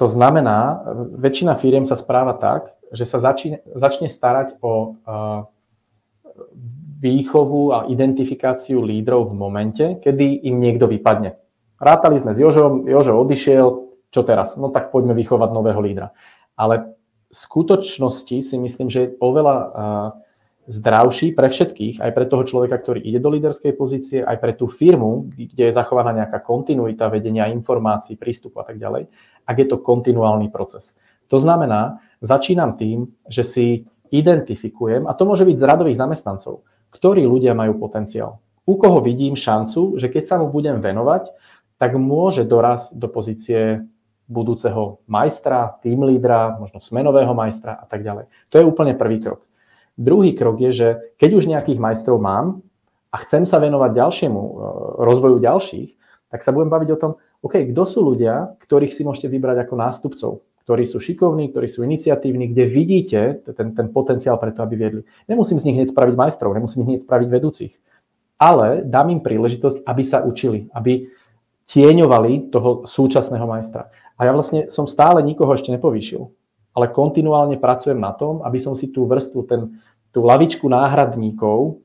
To 0.00 0.08
znamená, 0.08 0.80
väčšina 1.20 1.60
firiem 1.60 1.84
sa 1.84 2.00
správa 2.00 2.32
tak, 2.32 2.72
že 2.96 3.04
sa 3.04 3.20
začne, 3.20 3.60
začne 3.76 4.08
starať 4.08 4.56
o 4.64 4.96
výchovu 7.04 7.76
a 7.76 7.78
identifikáciu 7.92 8.80
lídrov 8.80 9.28
v 9.28 9.36
momente, 9.36 9.84
kedy 10.00 10.48
im 10.48 10.64
niekto 10.64 10.88
vypadne. 10.88 11.36
Rátali 11.76 12.16
sme 12.24 12.32
s 12.32 12.40
Jožom, 12.40 12.88
Jožo 12.88 13.20
odišiel, 13.20 13.89
čo 14.10 14.26
teraz? 14.26 14.58
No 14.58 14.70
tak 14.74 14.90
poďme 14.90 15.14
vychovať 15.14 15.50
nového 15.54 15.80
lídra. 15.82 16.12
Ale 16.58 16.94
v 17.30 17.34
skutočnosti 17.34 18.36
si 18.42 18.56
myslím, 18.58 18.90
že 18.90 19.00
je 19.06 19.12
oveľa 19.22 19.56
zdravší 20.70 21.34
pre 21.34 21.50
všetkých, 21.50 21.98
aj 21.98 22.10
pre 22.14 22.26
toho 22.30 22.46
človeka, 22.46 22.78
ktorý 22.78 23.02
ide 23.02 23.18
do 23.18 23.34
líderskej 23.34 23.74
pozície, 23.74 24.22
aj 24.22 24.38
pre 24.38 24.54
tú 24.54 24.70
firmu, 24.70 25.26
kde 25.34 25.66
je 25.66 25.74
zachovaná 25.74 26.14
nejaká 26.14 26.38
kontinuita 26.42 27.10
vedenia 27.10 27.50
informácií, 27.50 28.14
prístupu 28.14 28.62
a 28.62 28.66
tak 28.66 28.78
ďalej, 28.78 29.10
ak 29.46 29.56
je 29.56 29.66
to 29.66 29.82
kontinuálny 29.82 30.46
proces. 30.52 30.94
To 31.30 31.42
znamená, 31.42 31.98
začínam 32.22 32.78
tým, 32.78 33.10
že 33.26 33.42
si 33.42 33.66
identifikujem, 34.10 35.06
a 35.06 35.14
to 35.14 35.26
môže 35.26 35.46
byť 35.46 35.56
z 35.58 35.64
radových 35.66 35.98
zamestnancov, 35.98 36.66
ktorí 36.90 37.26
ľudia 37.26 37.54
majú 37.54 37.78
potenciál. 37.78 38.42
U 38.66 38.78
koho 38.78 39.02
vidím 39.02 39.34
šancu, 39.34 39.98
že 39.98 40.10
keď 40.10 40.24
sa 40.26 40.36
mu 40.38 40.50
budem 40.50 40.78
venovať, 40.78 41.30
tak 41.78 41.96
môže 41.96 42.46
dorazť 42.46 42.94
do 42.94 43.08
pozície 43.08 43.86
budúceho 44.30 45.02
majstra, 45.10 45.74
tým 45.82 46.06
lídra, 46.06 46.54
možno 46.56 46.78
smenového 46.78 47.34
majstra 47.34 47.74
a 47.74 47.84
tak 47.84 48.06
ďalej. 48.06 48.30
To 48.54 48.62
je 48.62 48.64
úplne 48.64 48.94
prvý 48.94 49.18
krok. 49.18 49.42
Druhý 49.98 50.32
krok 50.38 50.62
je, 50.62 50.70
že 50.70 50.88
keď 51.18 51.30
už 51.34 51.50
nejakých 51.50 51.82
majstrov 51.82 52.22
mám 52.22 52.62
a 53.10 53.16
chcem 53.26 53.42
sa 53.42 53.58
venovať 53.58 53.90
ďalšiemu 53.90 54.40
e, 54.40 54.52
rozvoju 55.02 55.42
ďalších, 55.42 55.90
tak 56.30 56.46
sa 56.46 56.54
budem 56.54 56.70
baviť 56.70 56.90
o 56.94 57.00
tom, 57.00 57.12
OK, 57.42 57.74
kto 57.74 57.82
sú 57.82 58.06
ľudia, 58.06 58.54
ktorých 58.62 58.94
si 58.94 59.02
môžete 59.02 59.26
vybrať 59.26 59.66
ako 59.66 59.74
nástupcov, 59.74 60.32
ktorí 60.62 60.86
sú 60.86 61.02
šikovní, 61.02 61.50
ktorí 61.50 61.66
sú 61.66 61.82
iniciatívni, 61.82 62.54
kde 62.54 62.64
vidíte 62.70 63.20
ten, 63.42 63.74
ten 63.74 63.86
potenciál 63.90 64.38
pre 64.38 64.54
to, 64.54 64.62
aby 64.62 64.78
viedli. 64.78 65.02
Nemusím 65.26 65.58
z 65.58 65.66
nich 65.66 65.76
hneď 65.76 65.90
spraviť 65.90 66.14
majstrov, 66.14 66.54
nemusím 66.54 66.86
hneď 66.86 67.02
spraviť 67.02 67.28
vedúcich, 67.28 67.72
ale 68.38 68.86
dám 68.86 69.10
im 69.10 69.20
príležitosť, 69.20 69.82
aby 69.84 70.02
sa 70.06 70.22
učili, 70.22 70.70
aby 70.70 71.10
tieňovali 71.70 72.50
toho 72.50 72.88
súčasného 72.88 73.46
majstra. 73.46 73.92
A 74.20 74.28
ja 74.28 74.36
vlastne 74.36 74.68
som 74.68 74.84
stále 74.84 75.24
nikoho 75.24 75.48
ešte 75.56 75.72
nepovýšil, 75.72 76.28
ale 76.76 76.92
kontinuálne 76.92 77.56
pracujem 77.56 77.96
na 77.96 78.12
tom, 78.12 78.44
aby 78.44 78.60
som 78.60 78.76
si 78.76 78.92
tú 78.92 79.08
vrstvu, 79.08 79.48
ten, 79.48 79.80
tú 80.12 80.20
lavičku 80.20 80.68
náhradníkov 80.68 81.80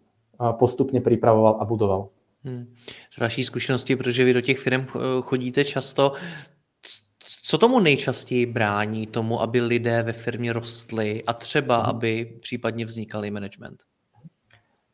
postupne 0.60 1.00
pripravoval 1.00 1.64
a 1.64 1.66
budoval. 1.66 2.12
Hmm. 2.44 2.76
Z 3.10 3.18
vaší 3.18 3.44
zkušenosti, 3.44 3.96
protože 3.96 4.24
vy 4.24 4.34
do 4.34 4.42
těch 4.42 4.60
firm 4.60 4.86
chodíte 5.22 5.64
často, 5.64 6.12
co 7.44 7.58
tomu 7.58 7.80
nejčastěji 7.80 8.46
brání 8.46 9.08
tomu, 9.08 9.42
aby 9.42 9.62
lidé 9.62 10.04
ve 10.04 10.14
firmě 10.14 10.54
rostli 10.54 11.24
a 11.24 11.34
třeba, 11.34 11.78
hmm. 11.78 11.90
aby 11.90 12.38
případně 12.42 12.86
vznikali 12.86 13.32
management? 13.32 13.84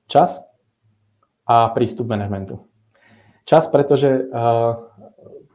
Čas 0.07 0.45
a 1.47 1.67
prístup 1.69 2.07
managementu. 2.07 2.59
Čas, 3.45 3.67
pretože 3.67 4.19
uh, 4.19 4.39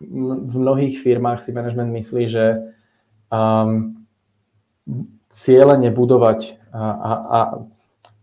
v 0.00 0.54
mnohých 0.54 1.00
firmách 1.00 1.40
si 1.40 1.52
management 1.52 1.92
myslí, 1.92 2.24
že 2.28 2.74
um, 3.32 3.96
cieľe 5.32 5.76
nebudovať 5.80 6.61
a, 6.72 6.85
a, 6.85 7.11
a 7.12 7.38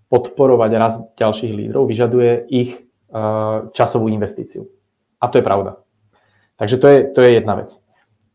podporovať 0.09 0.71
raz 0.77 0.93
ďalších 1.17 1.53
lídrov 1.53 1.89
vyžaduje 1.89 2.45
ich 2.53 2.77
uh, 2.77 3.69
časovú 3.73 4.09
investíciu. 4.13 4.69
A 5.17 5.25
to 5.29 5.41
je 5.41 5.45
pravda. 5.45 5.81
Takže 6.57 6.77
to 6.77 6.87
je, 6.87 6.97
to 7.09 7.19
je 7.25 7.29
jedna 7.41 7.57
vec. 7.57 7.81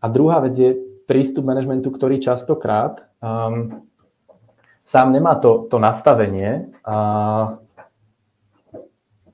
A 0.02 0.06
druhá 0.10 0.42
vec 0.42 0.58
je 0.58 0.74
prístup 1.06 1.46
managementu, 1.46 1.94
ktorý 1.94 2.18
častokrát 2.18 3.06
um, 3.22 3.86
sám 4.82 5.14
nemá 5.14 5.38
to, 5.38 5.70
to 5.70 5.78
nastavenie 5.78 6.74
uh, 6.82 7.58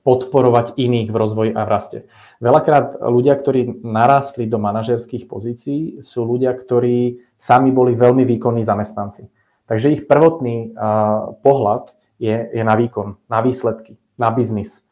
podporovať 0.05 0.77
iných 0.77 1.09
v 1.09 1.17
rozvoji 1.17 1.51
a 1.57 1.65
v 1.65 1.69
raste. 1.73 1.99
Veľakrát 2.43 2.99
ľudia, 2.99 3.35
ktorí 3.39 3.83
narástli 3.83 4.45
do 4.49 4.59
manažerských 4.59 5.27
pozícií, 5.29 6.03
sú 6.03 6.27
ľudia, 6.27 6.51
ktorí 6.51 7.23
sami 7.39 7.71
boli 7.71 7.95
veľmi 7.95 8.27
výkonní 8.27 8.63
zamestnanci. 8.63 9.31
Takže 9.65 9.93
ich 9.95 10.03
prvotný 10.05 10.75
uh, 10.75 11.33
pohľad 11.41 11.95
je, 12.21 12.35
je 12.53 12.63
na 12.63 12.75
výkon, 12.77 13.17
na 13.31 13.39
výsledky, 13.41 13.97
na 14.19 14.29
biznis. 14.29 14.83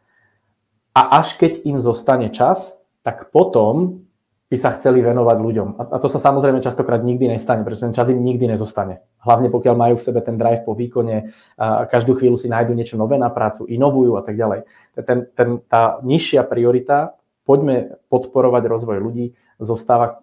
A 0.94 1.20
až 1.22 1.38
keď 1.38 1.66
im 1.68 1.78
zostane 1.78 2.30
čas, 2.30 2.78
tak 3.04 3.30
potom 3.30 4.06
by 4.54 4.58
sa 4.62 4.70
chceli 4.78 5.02
venovať 5.02 5.38
ľuďom. 5.42 5.68
A 5.82 5.98
to 5.98 6.06
sa 6.06 6.22
samozrejme 6.22 6.62
častokrát 6.62 7.02
nikdy 7.02 7.26
nestane, 7.26 7.66
pretože 7.66 7.90
ten 7.90 7.98
čas 7.98 8.14
im 8.14 8.22
nikdy 8.22 8.54
nezostane. 8.54 9.02
Hlavne 9.26 9.50
pokiaľ 9.50 9.74
majú 9.74 9.96
v 9.98 10.06
sebe 10.06 10.22
ten 10.22 10.38
drive 10.38 10.62
po 10.62 10.78
výkone, 10.78 11.34
a 11.58 11.90
každú 11.90 12.14
chvíľu 12.14 12.38
si 12.38 12.54
nájdu 12.54 12.78
niečo 12.78 12.94
nové 12.94 13.18
na 13.18 13.34
prácu, 13.34 13.66
inovujú 13.66 14.14
a 14.14 14.22
tak 14.22 14.38
ďalej. 14.38 14.70
Ten, 15.02 15.26
ten, 15.34 15.50
tá 15.66 15.98
nižšia 16.06 16.46
priorita 16.46 17.18
poďme 17.46 18.00
podporovať 18.10 18.64
rozvoj 18.66 18.98
ľudí, 19.00 19.26
zostáva 19.60 20.08
e, 20.08 20.14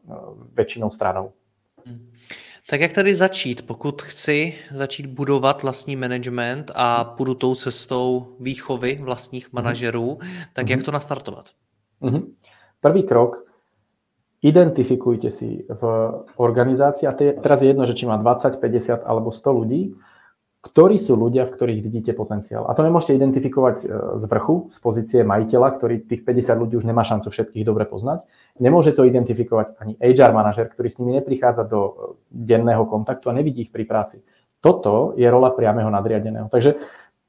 väčšinou 0.57 0.91
stranou. 0.91 1.33
Hmm. 1.87 2.11
Tak 2.71 2.81
jak 2.81 2.93
tady 2.93 3.15
začít, 3.15 3.67
pokud 3.67 4.03
chci 4.03 4.55
začít 4.75 5.07
budovat 5.07 5.63
vlastní 5.63 5.97
management 5.97 6.71
a 6.75 7.05
půjdu 7.05 7.35
tou 7.35 7.55
cestou 7.55 8.37
výchovy 8.41 8.99
vlastních 9.03 9.53
mhm. 9.53 9.63
manažerů, 9.63 10.19
tak 10.53 10.69
jak 10.69 10.79
mhm. 10.79 10.85
to 10.85 10.91
nastartovat? 10.93 11.45
Prvý 12.81 13.03
krok, 13.03 13.45
identifikujte 14.43 15.31
si 15.31 15.67
v 15.69 15.83
organizácii, 16.37 17.09
a 17.09 17.13
teraz 17.13 17.63
je 17.63 17.69
jedno, 17.69 17.85
že 17.85 17.95
či 17.95 18.07
má 18.07 18.17
20, 18.17 18.57
50 18.57 19.05
alebo 19.05 19.29
100 19.29 19.53
ľudí, 19.53 19.93
ktorí 20.61 21.01
sú 21.01 21.17
ľudia, 21.17 21.49
v 21.49 21.57
ktorých 21.57 21.81
vidíte 21.81 22.13
potenciál. 22.13 22.69
A 22.69 22.77
to 22.77 22.85
nemôžete 22.85 23.17
identifikovať 23.17 23.77
e, 23.81 23.87
z 24.21 24.25
vrchu, 24.29 24.69
z 24.69 24.77
pozície 24.77 25.21
majiteľa, 25.25 25.69
ktorý 25.81 26.05
tých 26.05 26.21
50 26.21 26.61
ľudí 26.61 26.75
už 26.77 26.85
nemá 26.85 27.01
šancu 27.01 27.33
všetkých 27.33 27.65
dobre 27.65 27.89
poznať. 27.89 28.29
Nemôže 28.61 28.93
to 28.93 29.09
identifikovať 29.09 29.81
ani 29.81 29.97
HR 29.97 30.37
manažer, 30.37 30.69
ktorý 30.69 30.89
s 30.93 31.01
nimi 31.01 31.17
neprichádza 31.17 31.65
do 31.65 31.81
e, 31.81 31.93
denného 32.29 32.85
kontaktu 32.85 33.33
a 33.33 33.37
nevidí 33.41 33.65
ich 33.65 33.73
pri 33.73 33.89
práci. 33.89 34.21
Toto 34.61 35.17
je 35.17 35.25
rola 35.25 35.49
priameho 35.49 35.89
nadriadeného. 35.89 36.53
Takže 36.53 36.77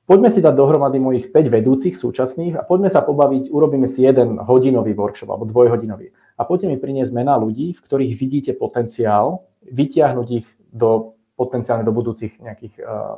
poďme 0.04 0.28
si 0.28 0.44
dať 0.44 0.52
dohromady 0.52 1.00
mojich 1.00 1.32
5 1.32 1.48
vedúcich 1.48 1.96
súčasných 1.96 2.60
a 2.60 2.67
poďme 2.67 2.91
sa 2.91 3.00
pobaviť, 3.00 3.48
urobíme 3.48 3.88
si 3.88 4.04
jeden 4.04 4.44
hodinový 4.44 4.91
workshop 4.91 5.32
alebo 5.32 5.48
dvojhodinový. 5.48 6.12
A 6.36 6.44
poďme 6.44 6.76
mi 6.76 6.78
priniesť 6.84 7.15
mená 7.15 7.39
ľudí, 7.39 7.72
v 7.72 7.80
ktorých 7.80 8.13
vidíte 8.20 8.52
potenciál, 8.60 9.48
vytiahnuť 9.63 10.28
ich 10.36 10.48
do 10.76 11.15
potenciálne 11.41 11.82
do 11.82 11.89
budúcich 11.89 12.38
nejakých 12.38 12.77
uh, 12.86 13.17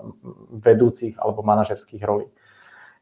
vedúcich 0.56 1.20
alebo 1.20 1.44
manažerských 1.44 2.00
rolí. 2.08 2.32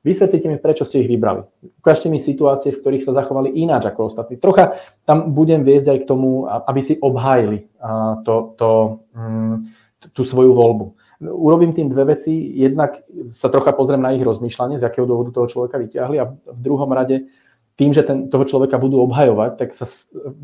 Vysvetlite 0.01 0.49
mi, 0.49 0.57
prečo 0.57 0.81
ste 0.81 1.05
ich 1.05 1.09
vybrali. 1.13 1.45
Ukážte 1.77 2.09
mi 2.09 2.17
situácie, 2.17 2.73
v 2.73 2.81
ktorých 2.81 3.05
sa 3.05 3.13
zachovali 3.13 3.53
ináč 3.53 3.85
ako 3.85 4.09
ostatní. 4.09 4.41
Trocha 4.41 4.81
tam 5.05 5.29
budem 5.37 5.61
viesť 5.61 5.93
aj 5.93 5.97
k 6.01 6.09
tomu, 6.09 6.49
aby 6.49 6.81
si 6.81 6.97
obhájili 6.97 7.69
uh, 7.77 8.17
to, 8.25 8.57
to, 8.57 8.69
um, 9.13 9.69
tú 10.17 10.25
svoju 10.25 10.57
voľbu. 10.57 10.85
Urobím 11.21 11.77
tým 11.77 11.85
dve 11.85 12.17
veci. 12.17 12.33
Jednak 12.33 13.05
sa 13.29 13.53
trocha 13.53 13.77
pozriem 13.77 14.01
na 14.01 14.09
ich 14.17 14.25
rozmýšľanie, 14.25 14.81
z 14.81 14.89
akého 14.89 15.05
dôvodu 15.05 15.37
toho 15.37 15.45
človeka 15.45 15.77
vyťahli 15.77 16.17
a 16.17 16.33
v 16.33 16.59
druhom 16.65 16.89
rade 16.89 17.29
tým, 17.77 17.93
že 17.93 18.05
ten, 18.05 18.29
toho 18.29 18.45
človeka 18.45 18.81
budú 18.81 19.01
obhajovať, 19.05 19.57
tak 19.57 19.69
sa 19.73 19.85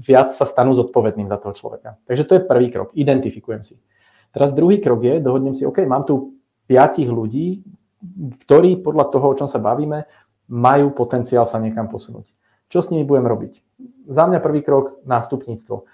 viac 0.01 0.33
sa 0.33 0.45
stanú 0.45 0.73
zodpovedným 0.73 1.29
za 1.29 1.37
toho 1.37 1.53
človeka. 1.53 1.97
Takže 2.09 2.23
to 2.25 2.33
je 2.37 2.41
prvý 2.45 2.69
krok, 2.73 2.89
identifikujem 2.93 3.61
si. 3.61 3.75
Teraz 4.31 4.53
druhý 4.53 4.77
krok 4.83 5.01
je, 5.03 5.23
dohodnem 5.23 5.55
si, 5.55 5.63
OK, 5.63 5.83
mám 5.87 6.03
tu 6.03 6.37
piatich 6.67 7.07
ľudí, 7.07 7.63
ktorí 8.45 8.83
podľa 8.83 9.05
toho, 9.09 9.25
o 9.33 9.37
čom 9.37 9.47
sa 9.49 9.57
bavíme, 9.57 10.05
majú 10.47 10.93
potenciál 10.95 11.49
sa 11.49 11.59
niekam 11.59 11.91
posunúť. 11.91 12.31
Čo 12.67 12.83
s 12.83 12.89
nimi 12.91 13.07
budem 13.07 13.27
robiť? 13.27 13.53
Za 14.07 14.27
mňa 14.27 14.39
prvý 14.43 14.63
krok 14.63 14.99
nástupníctvo. 15.07 15.87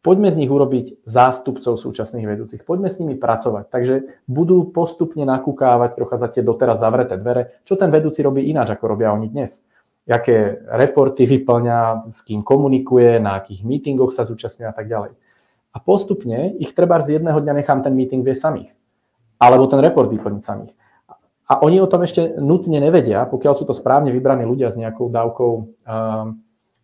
Poďme 0.00 0.30
z 0.30 0.38
nich 0.38 0.52
urobiť 0.52 1.02
zástupcov 1.02 1.74
súčasných 1.82 2.30
vedúcich. 2.30 2.62
Poďme 2.62 2.88
s 2.94 3.02
nimi 3.02 3.18
pracovať. 3.18 3.66
Takže 3.68 3.94
budú 4.30 4.70
postupne 4.70 5.26
nakúkávať 5.26 5.98
trocha 5.98 6.16
za 6.16 6.28
tie 6.30 6.46
doteraz 6.46 6.78
zavreté 6.78 7.18
dvere, 7.18 7.58
čo 7.66 7.74
ten 7.74 7.90
vedúci 7.90 8.22
robí 8.22 8.46
ináč, 8.46 8.70
ako 8.70 8.94
robia 8.94 9.10
oni 9.10 9.26
dnes. 9.26 9.66
Aké 10.06 10.62
reporty 10.70 11.26
vyplňa, 11.26 12.06
s 12.06 12.22
kým 12.22 12.46
komunikuje, 12.46 13.18
na 13.18 13.42
akých 13.42 13.66
mítingoch 13.66 14.14
sa 14.14 14.22
zúčastňuje 14.22 14.68
a 14.70 14.74
tak 14.76 14.86
ďalej. 14.86 15.18
A 15.76 15.78
postupne 15.84 16.56
ich 16.56 16.72
treba 16.72 16.96
z 17.04 17.20
jedného 17.20 17.36
dňa 17.36 17.52
nechám 17.60 17.84
ten 17.84 17.92
meeting 17.92 18.24
vie 18.24 18.32
samých. 18.32 18.72
Alebo 19.36 19.68
ten 19.68 19.84
report 19.84 20.08
vyplniť 20.08 20.40
samých. 20.40 20.72
A 21.52 21.60
oni 21.60 21.84
o 21.84 21.86
tom 21.86 22.00
ešte 22.00 22.40
nutne 22.40 22.80
nevedia, 22.80 23.28
pokiaľ 23.28 23.52
sú 23.52 23.68
to 23.68 23.76
správne 23.76 24.08
vybraní 24.08 24.48
ľudia 24.48 24.72
s 24.72 24.80
nejakou 24.80 25.12
dávkou 25.12 25.50
um, 25.52 25.66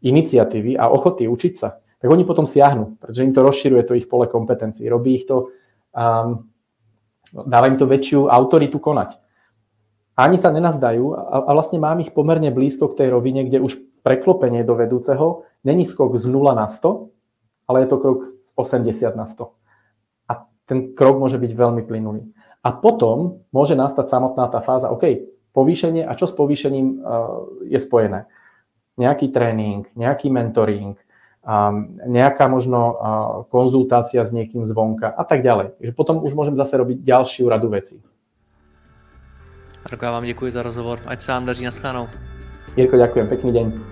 iniciatívy 0.05 0.77
a 0.77 0.93
ochoty 0.93 1.25
učiť 1.25 1.55
sa, 1.57 1.81
tak 1.81 2.09
oni 2.11 2.29
potom 2.29 2.45
siahnu, 2.45 3.01
pretože 3.01 3.25
im 3.25 3.33
to 3.33 3.41
rozširuje 3.41 3.83
to 3.89 3.97
ich 3.97 4.07
pole 4.13 4.29
kompetencií. 4.29 4.85
Robí 4.93 5.19
ich 5.19 5.25
to, 5.25 5.51
um, 5.97 6.47
dáva 7.33 7.73
im 7.73 7.81
to 7.81 7.89
väčšiu 7.89 8.29
autoritu 8.29 8.77
konať. 8.77 9.17
Ani 10.21 10.37
sa 10.37 10.53
nenazdajú 10.53 11.05
a, 11.17 11.49
a 11.49 11.51
vlastne 11.57 11.81
mám 11.81 12.05
ich 12.05 12.13
pomerne 12.13 12.53
blízko 12.53 12.93
k 12.93 13.03
tej 13.03 13.09
rovine, 13.17 13.49
kde 13.49 13.65
už 13.65 13.81
preklopenie 14.05 14.61
do 14.63 14.77
vedúceho 14.77 15.49
není 15.65 15.89
skok 15.89 16.21
z 16.21 16.29
0 16.29 16.53
na 16.53 16.69
100, 16.69 17.12
ale 17.69 17.85
je 17.85 17.89
to 17.91 17.97
krok 17.99 18.21
z 18.43 18.51
80 18.57 19.17
na 19.17 19.27
100. 19.27 19.49
A 20.29 20.33
ten 20.67 20.93
krok 20.95 21.19
môže 21.19 21.39
byť 21.39 21.53
veľmi 21.53 21.83
plynulý. 21.87 22.29
A 22.63 22.71
potom 22.71 23.43
môže 23.51 23.75
nastať 23.75 24.07
samotná 24.07 24.47
tá 24.47 24.63
fáza, 24.63 24.91
OK, 24.91 25.33
povýšenie 25.53 26.07
a 26.07 26.13
čo 26.15 26.31
s 26.31 26.35
povýšením 26.35 26.87
uh, 27.03 27.47
je 27.67 27.79
spojené. 27.79 28.31
Nejaký 28.97 29.33
tréning, 29.35 29.89
nejaký 29.99 30.31
mentoring, 30.31 30.95
um, 31.43 31.99
nejaká 32.07 32.47
možno 32.47 32.81
uh, 32.81 32.95
konzultácia 33.51 34.23
s 34.23 34.31
niekým 34.31 34.63
zvonka 34.63 35.11
a 35.11 35.25
tak 35.27 35.43
ďalej. 35.43 35.75
Takže 35.81 35.93
potom 35.99 36.23
už 36.23 36.33
môžem 36.39 36.55
zase 36.55 36.79
robiť 36.79 37.03
ďalšiu 37.03 37.51
radu 37.51 37.69
vecí. 37.69 37.99
Marko, 39.83 40.05
já 40.05 40.11
vám 40.11 40.25
děkuji 40.25 40.53
za 40.53 40.63
rozhovor. 40.63 41.01
Ať 41.07 41.21
se 41.21 41.33
vám 41.33 41.47
daří 41.47 41.65
na 41.65 41.71
Jirko, 42.77 42.97
ďakujem. 42.97 43.29
Pekný 43.29 43.53
deň. 43.53 43.92